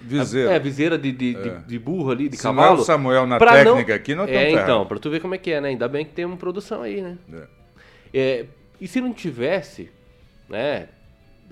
[0.04, 0.52] Viseira.
[0.54, 1.58] É, viseira de, de, de- É.
[1.68, 2.82] de burro ali, de Se não é cavalo.
[2.82, 5.52] o Samuel na técnica aqui, nós É, estamos então, pra tu ver como é que
[5.52, 5.70] é, né?
[5.70, 7.18] Ainda bem que tem uma produção aí, né?
[7.34, 7.48] É.
[8.14, 8.46] É,
[8.80, 9.90] e se não tivesse,
[10.50, 10.88] né?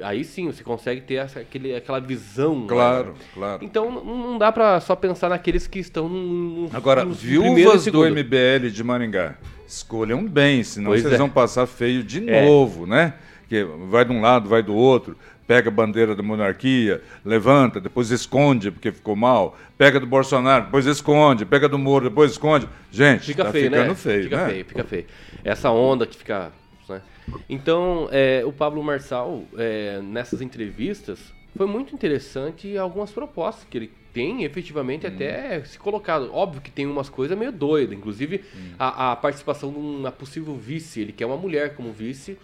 [0.01, 2.65] Aí sim, você consegue ter essa, aquele, aquela visão.
[2.67, 3.15] Claro, né?
[3.33, 3.63] claro.
[3.65, 8.69] Então não dá para só pensar naqueles que estão no, Agora, no viúvas do MBL
[8.71, 9.35] de Maringá,
[9.67, 11.17] escolham bem, senão pois vocês é.
[11.17, 12.45] vão passar feio de é.
[12.45, 13.13] novo, né?
[13.49, 15.17] Que vai de um lado, vai do outro,
[15.49, 20.85] pega a bandeira da monarquia, levanta, depois esconde porque ficou mal, pega do Bolsonaro, depois
[20.85, 22.69] esconde, pega do Moro, depois esconde.
[22.91, 23.95] Gente, fica tá feio, ficando né?
[23.95, 24.49] feio, fica né?
[24.49, 25.05] feio, fica feio.
[25.43, 26.51] Essa onda que fica
[26.87, 27.01] né?
[27.49, 33.91] Então, é, o Pablo Marçal, é, nessas entrevistas, foi muito interessante algumas propostas que ele
[34.13, 35.09] tem efetivamente hum.
[35.09, 36.31] até se colocado.
[36.31, 38.73] Óbvio que tem umas coisas meio doidas, inclusive hum.
[38.77, 42.37] a, a, participação de uma possível vice, ele quer uma mulher como vice.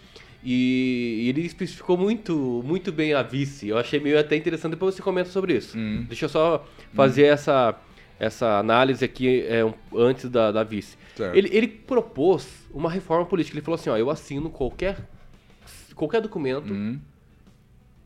[0.44, 3.68] E, e ele especificou muito, muito bem a vice.
[3.68, 4.72] Eu achei meio até interessante.
[4.72, 5.76] Depois você comenta sobre isso.
[5.76, 6.04] Hum.
[6.08, 7.32] Deixa eu só fazer hum.
[7.32, 7.80] essa,
[8.18, 10.96] essa análise aqui é, um, antes da, da vice.
[11.34, 13.56] Ele, ele propôs uma reforma política.
[13.56, 14.98] Ele falou assim: ó, eu assino qualquer,
[15.94, 16.72] qualquer documento.
[16.72, 16.98] Hum.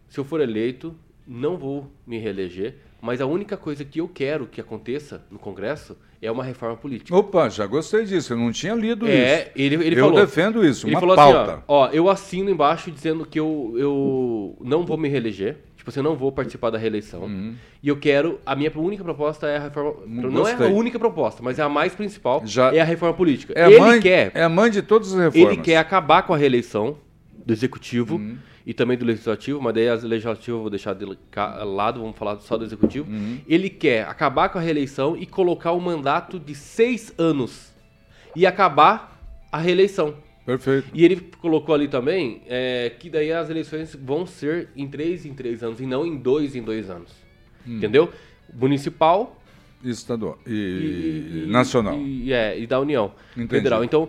[0.08, 2.76] Se eu for eleito, não vou me reeleger.
[3.00, 7.16] Mas a única coisa que eu quero que aconteça no Congresso é uma reforma política.
[7.16, 8.34] Opa, já gostei disso.
[8.34, 9.50] Eu não tinha lido é, isso.
[9.56, 11.52] Ele, ele eu falou, defendo isso, ele uma falou pauta.
[11.54, 15.56] Assim, ó, ó, eu assino embaixo dizendo que eu, eu não vou me reeleger.
[15.76, 17.22] Tipo assim, eu não vou participar da reeleição.
[17.22, 17.54] Uhum.
[17.82, 18.38] E eu quero.
[18.44, 19.94] A minha única proposta é a reforma.
[20.06, 22.42] Não, não é a única proposta, mas é a mais principal.
[22.44, 23.54] Já, é a reforma política.
[23.56, 25.54] É a, ele mãe, quer, é a mãe de todas as reformas.
[25.54, 26.98] Ele quer acabar com a reeleição
[27.46, 28.16] do executivo.
[28.16, 28.36] Uhum
[28.70, 32.38] e também do legislativo, mas daí as legislativas eu vou deixar de lado, vamos falar
[32.38, 33.10] só do executivo.
[33.10, 33.40] Uhum.
[33.48, 37.72] Ele quer acabar com a reeleição e colocar um mandato de seis anos
[38.36, 40.14] e acabar a reeleição.
[40.46, 40.88] Perfeito.
[40.94, 45.34] E ele colocou ali também é, que daí as eleições vão ser em três em
[45.34, 47.10] três anos e não em dois em dois anos.
[47.66, 47.78] Hum.
[47.78, 48.08] Entendeu?
[48.54, 49.36] Municipal.
[49.82, 50.38] Estadual.
[50.46, 51.98] E, e, e nacional.
[51.98, 53.48] E, é, e da União Entendi.
[53.48, 53.82] Federal.
[53.82, 54.08] Então.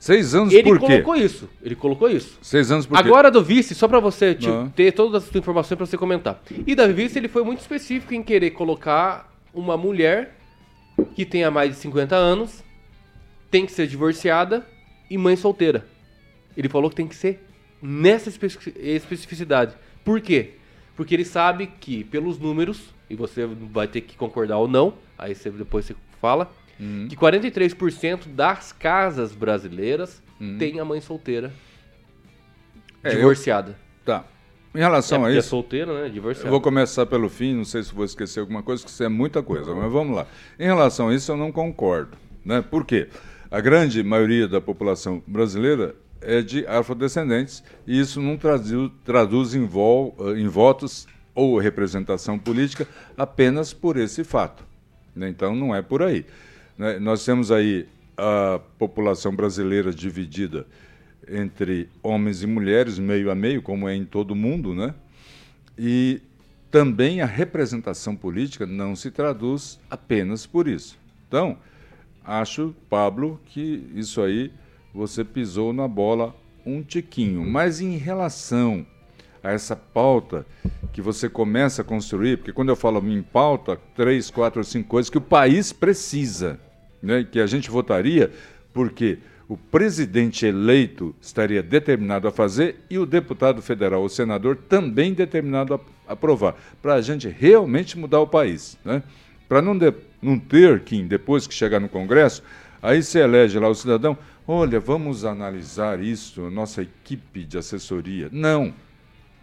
[0.00, 0.86] Seis anos ele por quê?
[0.86, 1.50] Ele colocou isso.
[1.62, 2.38] Ele colocou isso.
[2.40, 5.84] Seis anos por Agora do vice, só para você tipo, ter todas as informações para
[5.84, 6.42] você comentar.
[6.66, 10.38] E da vice ele foi muito específico em querer colocar uma mulher
[11.14, 12.64] que tenha mais de 50 anos,
[13.50, 14.66] tem que ser divorciada
[15.10, 15.86] e mãe solteira.
[16.56, 17.46] Ele falou que tem que ser
[17.82, 19.74] nessa especificidade.
[20.02, 20.54] Por quê?
[20.96, 25.34] Porque ele sabe que, pelos números, e você vai ter que concordar ou não, aí
[25.34, 27.06] você, depois você fala, uhum.
[27.08, 30.56] que 43% das casas brasileiras uhum.
[30.58, 31.52] tem a mãe solteira
[33.02, 33.70] é, divorciada.
[33.70, 34.04] Eu...
[34.04, 34.24] Tá.
[34.74, 35.38] Em relação é a isso.
[35.38, 36.08] É solteira, né?
[36.08, 36.46] Divorciada.
[36.46, 39.08] Eu vou começar pelo fim, não sei se vou esquecer alguma coisa, que isso é
[39.08, 40.26] muita coisa, mas vamos lá.
[40.58, 42.16] Em relação a isso, eu não concordo.
[42.44, 42.62] Né?
[42.62, 43.08] Por quê?
[43.50, 49.66] A grande maioria da população brasileira é de afrodescendentes e isso não traduz, traduz em,
[49.66, 54.64] vol, em votos ou representação política apenas por esse fato.
[55.16, 55.28] Né?
[55.28, 56.24] Então não é por aí.
[56.80, 56.98] Né?
[56.98, 60.66] Nós temos aí a população brasileira dividida
[61.28, 64.94] entre homens e mulheres, meio a meio, como é em todo mundo, né?
[65.78, 66.22] E
[66.70, 70.98] também a representação política não se traduz apenas por isso.
[71.28, 71.58] Então,
[72.24, 74.50] acho, Pablo, que isso aí
[74.94, 77.44] você pisou na bola um tiquinho.
[77.44, 78.86] Mas em relação
[79.44, 80.46] a essa pauta
[80.94, 85.10] que você começa a construir, porque quando eu falo em pauta, três, quatro, cinco coisas
[85.10, 86.58] que o país precisa,
[87.02, 88.30] né, que a gente votaria,
[88.72, 95.12] porque o presidente eleito estaria determinado a fazer e o deputado federal, o senador, também
[95.12, 98.78] determinado a aprovar, para a gente realmente mudar o país.
[98.84, 99.02] Né?
[99.48, 99.76] Para não,
[100.22, 102.44] não ter, Kim, depois que chegar no Congresso,
[102.80, 108.28] aí se elege lá o cidadão, olha, vamos analisar isso, nossa equipe de assessoria.
[108.30, 108.72] Não.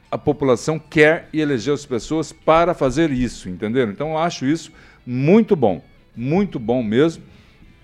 [0.10, 3.92] A população quer e elegeu as pessoas para fazer isso, entenderam?
[3.92, 4.72] Então acho isso
[5.06, 5.84] muito bom,
[6.16, 7.24] muito bom mesmo.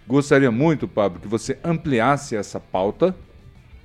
[0.08, 3.16] Gostaria muito, Pablo, que você ampliasse essa pauta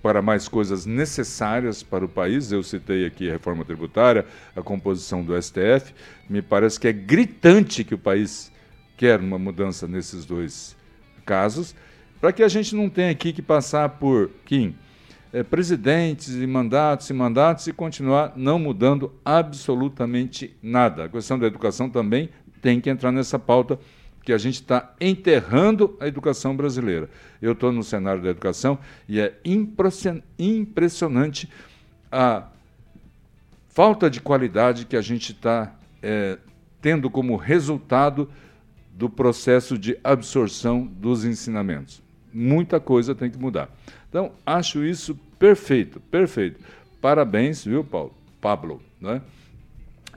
[0.02, 2.50] para mais coisas necessárias para o país.
[2.50, 5.94] Eu citei aqui a reforma tributária, a composição do STF.
[6.28, 8.50] Me parece que é gritante que o país
[8.96, 10.76] quer uma mudança nesses dois
[11.24, 11.74] casos,
[12.20, 14.74] para que a gente não tenha aqui que passar por, Kim,
[15.32, 21.04] é, presidentes e mandatos e mandatos e continuar não mudando absolutamente nada.
[21.04, 22.28] A questão da educação também
[22.60, 23.78] tem que entrar nessa pauta
[24.28, 27.08] que a gente está enterrando a educação brasileira.
[27.40, 29.34] Eu estou no cenário da educação e é
[30.38, 31.48] impressionante
[32.12, 32.46] a
[33.70, 36.36] falta de qualidade que a gente está é,
[36.82, 38.30] tendo como resultado
[38.92, 42.02] do processo de absorção dos ensinamentos.
[42.30, 43.70] Muita coisa tem que mudar.
[44.10, 46.60] Então, acho isso perfeito, perfeito.
[47.00, 48.12] Parabéns, viu, Paulo?
[48.42, 49.22] Pablo, né?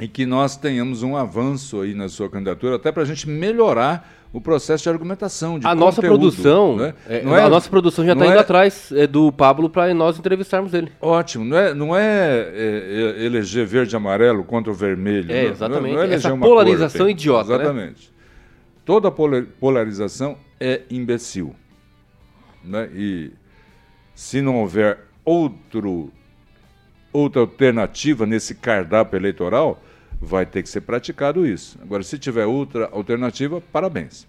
[0.02, 4.12] E que nós tenhamos um avanço aí na sua candidatura, até para a gente melhorar
[4.34, 6.94] o processo de argumentação, de a nossa conteúdo, produção, né?
[7.08, 9.70] é, Não é- a nossa produção já está não indo é- atrás é, do Pablo
[9.70, 10.92] para nós entrevistarmos ele.
[11.00, 12.02] Ótimo, não é, não é,
[12.52, 15.32] é, é eleger verde e amarelo contra o vermelho.
[15.32, 15.94] É, não- exatamente.
[15.94, 17.56] Não é, eleger Essa uma polarização cor, idiota, né?
[17.64, 18.14] Exatamente.
[18.84, 21.54] Toda pola- polarização é imbecil.
[22.64, 22.90] Né?
[22.96, 23.32] E
[24.16, 26.12] se não houver outro,
[27.14, 29.84] outra alternativa nesse cardápio eleitoral,
[30.22, 31.78] vai ter que ser praticado isso.
[31.82, 34.28] Agora, se tiver outra alternativa, parabéns.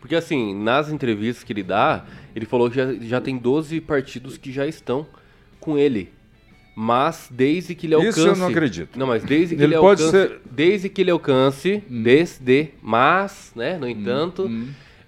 [0.00, 2.04] Porque assim, nas entrevistas que ele dá,
[2.36, 5.06] ele falou que já, já tem 12 partidos que já estão
[5.58, 6.12] com ele.
[6.76, 8.18] Mas desde que ele alcance.
[8.20, 8.98] Isso eu não acredito.
[8.98, 10.10] Não, mas desde que Ele ele, alcance.
[10.10, 11.82] ser- Desde que ele alcance.
[11.88, 12.70] Desde.
[12.82, 13.78] Mas, né?
[13.78, 14.50] No entanto.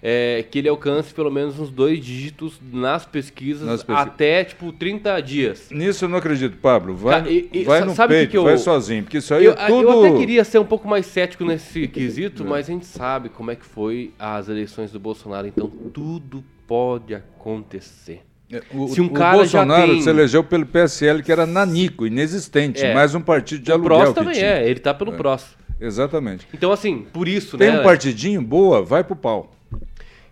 [0.09, 4.07] É, que ele alcance pelo menos uns dois dígitos nas pesquisas, Nas pesquisas.
[4.07, 5.67] até tipo 30 dias.
[5.69, 6.95] Nisso eu não acredito, Pablo.
[6.95, 9.33] Vai, e- e vai no sabe o que peito, que eu- vai sozinho, porque isso
[9.33, 9.81] aí Eu, é tudo...
[9.89, 12.47] eu até queria ser um pouco mais cético nesse quesito, É.
[12.47, 17.13] mas a gente sabe como é que foi as eleições do Bolsonaro, então tudo pode
[17.13, 18.21] acontecer.
[18.49, 21.45] É, O, Se um o cara já Bolsonaro tem- se elegeu pelo PSL, que era
[21.45, 22.93] nanico, inexistente, É.
[22.93, 25.57] mais um partido de o aluguel PROS que também é, ele tá pelo PROS.
[25.81, 26.47] Exatamente.
[26.53, 27.81] Então, assim, por isso, Tem né?
[27.81, 29.51] um partidinho, boa, vai pro pau.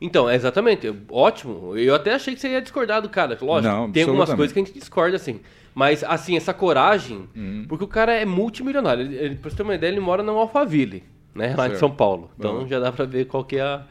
[0.05, 1.75] Então, é exatamente, ótimo.
[1.77, 3.37] Eu até achei que você ia discordar do cara.
[3.41, 5.39] Lógico, Não, tem algumas coisas que a gente discorda, assim.
[5.73, 7.65] Mas, assim, essa coragem, Uhum.
[7.67, 9.03] porque o cara é multimilionário.
[9.05, 11.03] Ele, ele, pra você ter uma ideia, ele mora no Alphaville,
[11.33, 11.55] né?
[11.57, 11.79] Lá em Certo.
[11.79, 12.29] São Paulo.
[12.37, 12.67] Então Uhum.
[12.67, 13.83] já dá pra ver qual que é a...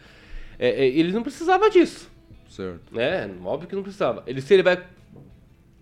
[0.59, 2.09] É, é, ele não precisava disso.
[2.49, 2.81] Certo.
[2.95, 3.29] né?
[3.45, 4.23] Óbvio que não precisava.
[4.29, 4.79] Ele, se ele vai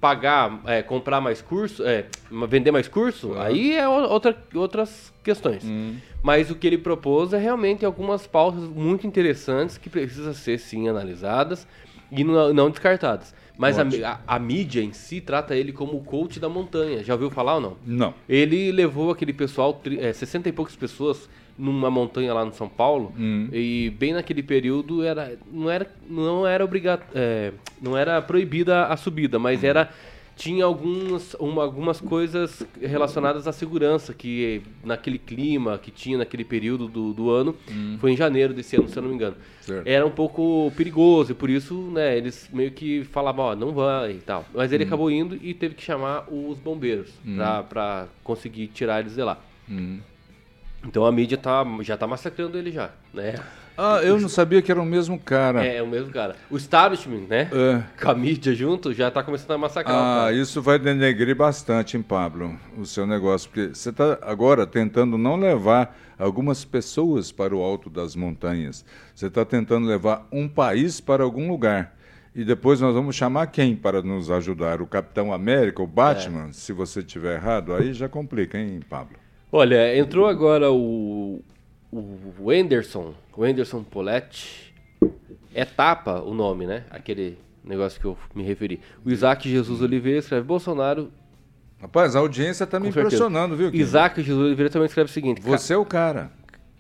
[0.03, 2.07] pagar, é, comprar mais curso, é,
[2.49, 3.55] vender mais curso, Claro.
[3.55, 5.63] aí é outra, outras questões.
[5.65, 5.95] Hum.
[6.21, 10.89] Mas o que ele propôs é realmente algumas pautas muito interessantes que precisam ser sim
[10.89, 11.69] analisadas
[12.11, 13.33] e não, não descartadas.
[13.57, 17.05] Mas a, a- a mídia em si trata ele como o coach da montanha.
[17.05, 17.77] Já ouviu falar ou não?
[17.87, 18.15] Não.
[18.29, 21.29] Ele levou aquele pessoal, é, 60 e poucas pessoas,
[21.59, 23.13] numa montanha lá no São Paulo.
[23.19, 23.49] Hum.
[23.53, 27.03] E bem naquele período era, não era, não era obrigado,
[27.81, 29.91] não era proibida a subida, mas era
[30.35, 36.89] tinha algumas, uma- algumas coisas relacionadas à segurança que naquele clima que tinha naquele período
[36.89, 37.55] do, do ano,
[38.01, 39.37] foi em janeiro desse ano, se eu não me engano.
[39.61, 39.87] Certo.
[39.87, 44.13] Era um pouco perigoso e por isso, né, eles meio que falavam, ó, não vai
[44.13, 44.47] e tal.
[44.55, 49.15] Mas ele acabou indo e teve que chamar os bombeiros pra, pra conseguir tirar eles
[49.15, 49.39] de lá.
[50.85, 53.35] Então a mídia tá, já tá massacrando ele já, né?
[53.77, 55.65] Ah, eu não sabia que era o mesmo cara.
[55.65, 56.37] É, é o mesmo cara.
[56.51, 57.49] O establishment, né?
[57.53, 57.83] É.
[58.03, 60.33] Com a mídia junto, já tá começando a massacrar Ah, cara.
[60.35, 63.49] isso vai denegrir bastante, hein, Pablo, o seu negócio.
[63.49, 68.85] Porque você está agora tentando não levar algumas pessoas para o alto das montanhas.
[69.15, 71.97] Você está tentando levar um país para algum lugar.
[72.35, 74.83] E depois nós vamos chamar quem para nos ajudar?
[74.83, 76.49] O Capitão América, o Batman?
[76.49, 76.53] É.
[76.53, 79.22] Se você tiver errado, aí já complica, hein, Pablo?
[79.55, 81.45] Olha, entrou agora o,
[81.93, 84.73] o Anderson, o Anderson Poletti.
[85.55, 86.85] É tapa o nome, né?
[86.91, 88.81] Aquele negócio que eu me referi.
[89.05, 91.13] O Isaac Jesus Oliveira escreve Bolsonaro.
[91.79, 93.17] Rapaz, a audiência está me com certeza.
[93.17, 93.71] impressionando, viu?
[93.71, 93.77] Kim?
[93.77, 96.33] Isaac Jesus Oliveira também escreve o seguinte: Você é o cara.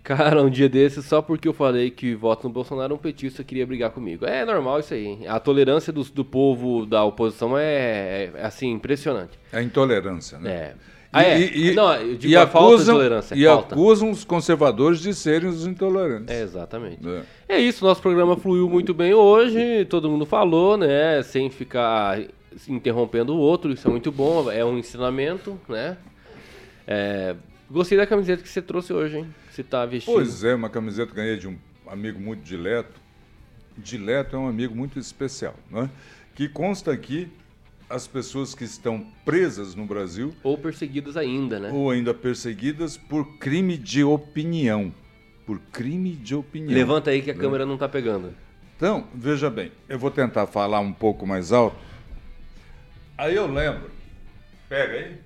[0.02, 3.66] Cara, um dia desses, só porque eu falei que voto no Bolsonaro, um petista queria
[3.66, 4.24] brigar comigo.
[4.24, 5.06] É normal isso aí.
[5.06, 5.28] hein?
[5.28, 9.38] A tolerância do, do povo da oposição é, é, assim, impressionante.
[9.52, 10.50] É a intolerância, né?
[10.50, 10.74] É.
[11.12, 11.74] Ah, é.
[11.74, 13.34] Não, eu digo e a falta de acusam, tolerância.
[13.34, 13.74] e falta.
[13.74, 16.34] acusam os conservadores de serem os intolerantes.
[16.34, 17.06] É, exatamente.
[17.06, 17.56] É.
[17.56, 21.22] É isso, nosso programa fluiu muito bem hoje, todo mundo falou, né?
[21.22, 22.18] Sem ficar
[22.66, 25.98] interrompendo o outro, isso é muito bom, é um ensinamento, né?
[26.86, 27.36] É,
[27.70, 29.34] gostei da camiseta que você trouxe hoje, hein?
[29.50, 30.14] Você tá vestindo.
[30.14, 33.00] Pois é, uma camiseta que ganhei de um amigo muito dileto.
[33.76, 35.90] Dileto é um amigo muito especial, né?
[36.34, 37.28] Que consta aqui
[37.92, 41.70] as pessoas que estão presas no Brasil Ou perseguidas ainda, né?
[41.70, 44.92] ou ainda perseguidas por crime de opinião.
[45.44, 46.72] Por crime de opinião.
[46.72, 48.34] Levanta aí que a câmera não tá pegando.
[48.76, 51.76] Então, veja bem, eu vou tentar falar um pouco mais alto.
[53.18, 53.90] Aí eu lembro.
[54.68, 55.18] Pega aí.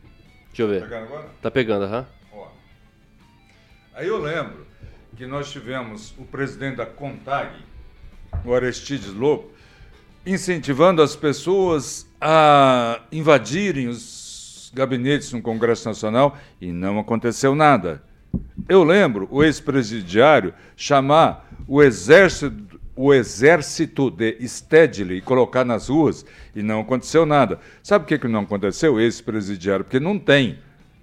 [0.49, 0.83] Deixa eu ver.
[0.83, 1.29] Pegando agora?
[1.41, 2.07] Tá pegando, aham.
[2.33, 2.49] Ó.
[3.95, 4.67] Aí eu lembro
[5.17, 7.57] que nós tivemos o presidente da CONTAG,
[8.45, 9.53] o Aristides Lobo,
[10.27, 18.03] incentivando as pessoas a invadirem os gabinetes no Congresso Nacional e não aconteceu nada.
[18.69, 26.27] Eu lembro o ex-presidiário chamar o exército, o exército de Stedley e colocar nas ruas
[26.55, 27.61] e não aconteceu nada.
[27.83, 29.85] Sabe por que, não aconteceu, ex-presidiário?
[29.85, 30.59] Porque não tem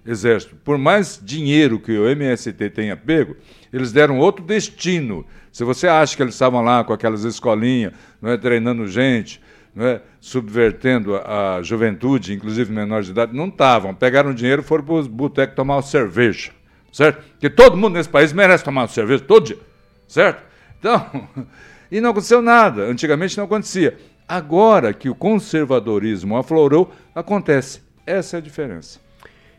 [0.06, 0.56] exército.
[0.56, 3.36] Por mais dinheiro que o MST tenha pego,
[3.72, 5.24] eles deram outro destino.
[5.50, 9.40] Se você acha que eles estavam lá com aquelas escolinhas, não é, treinando gente,
[9.74, 13.94] não é, subvertendo a, a juventude, inclusive menores de idade, não estavam.
[13.94, 16.52] Pegaram dinheiro e foram para os botecos tomar uma cerveja,
[16.92, 17.24] certo?
[17.32, 19.58] Porque todo mundo nesse país merece tomar uma cerveja todo dia,
[20.06, 20.42] certo?
[20.78, 21.28] Então,
[21.90, 22.82] e não aconteceu nada.
[22.82, 23.96] Antigamente não acontecia.
[24.26, 27.82] Agora que o conservadorismo aflorou, acontece.
[28.06, 29.00] Essa é a diferença.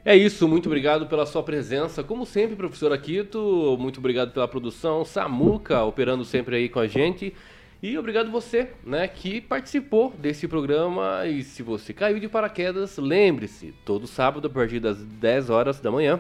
[0.08, 2.04] É isso, muito obrigado pela sua presença.
[2.04, 5.04] Como sempre, professor Aquito, muito obrigado pela produção.
[5.04, 7.34] Samuca operando sempre aí com a gente.
[7.82, 11.26] E obrigado você, né, que participou desse programa.
[11.26, 15.90] E se você caiu de paraquedas, lembre-se, todo sábado a partir das 10 horas da
[15.90, 16.20] manhã,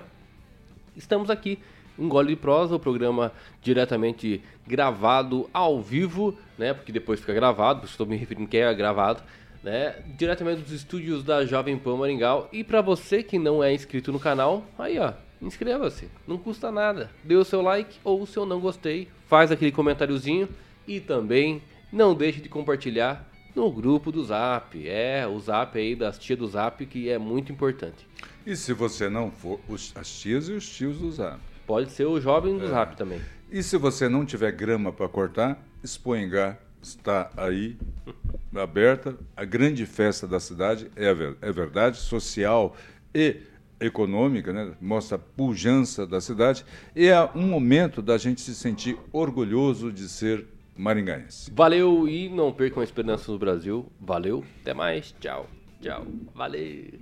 [0.97, 1.59] estamos aqui
[1.99, 3.31] em Gole de Prosa, o programa
[3.61, 9.21] diretamente gravado ao vivo, né, porque depois fica gravado, estou me referindo que é gravado,
[9.65, 12.47] né, diretamente dos estúdios da Jovem Pan Maringal.
[12.53, 17.09] E para você que não é inscrito no canal, aí ó, inscreva-se, não custa nada.
[17.23, 20.47] Dê o seu like ou o seu não gostei, faz aquele comentáriozinho
[20.87, 24.87] e também não deixe de compartilhar no grupo do Zap.
[24.87, 28.07] É, o Zap aí das tias do Zap que é muito importante.
[28.45, 31.39] E se você não for, os, as tias e os tios do Zap.
[31.65, 32.69] Pode ser o jovem do é.
[32.69, 33.19] Zap também.
[33.51, 36.55] E se você não tiver grama para cortar, Expoingá
[36.85, 37.77] está aí
[38.55, 39.15] aberta.
[39.35, 41.07] A grande festa da cidade é,
[41.41, 42.75] é verdade, social
[43.13, 43.37] e
[43.79, 44.73] econômica, né?
[44.79, 46.65] mostra a pujança da cidade.
[46.95, 50.45] E é um momento da gente se sentir orgulhoso de ser
[50.77, 51.51] maringaense.
[51.53, 53.91] Valeu e não percam a esperança no Brasil.
[53.99, 55.13] Valeu, até mais.
[55.19, 55.47] Tchau.
[55.81, 56.05] Tchau.
[56.33, 56.93] Valeu.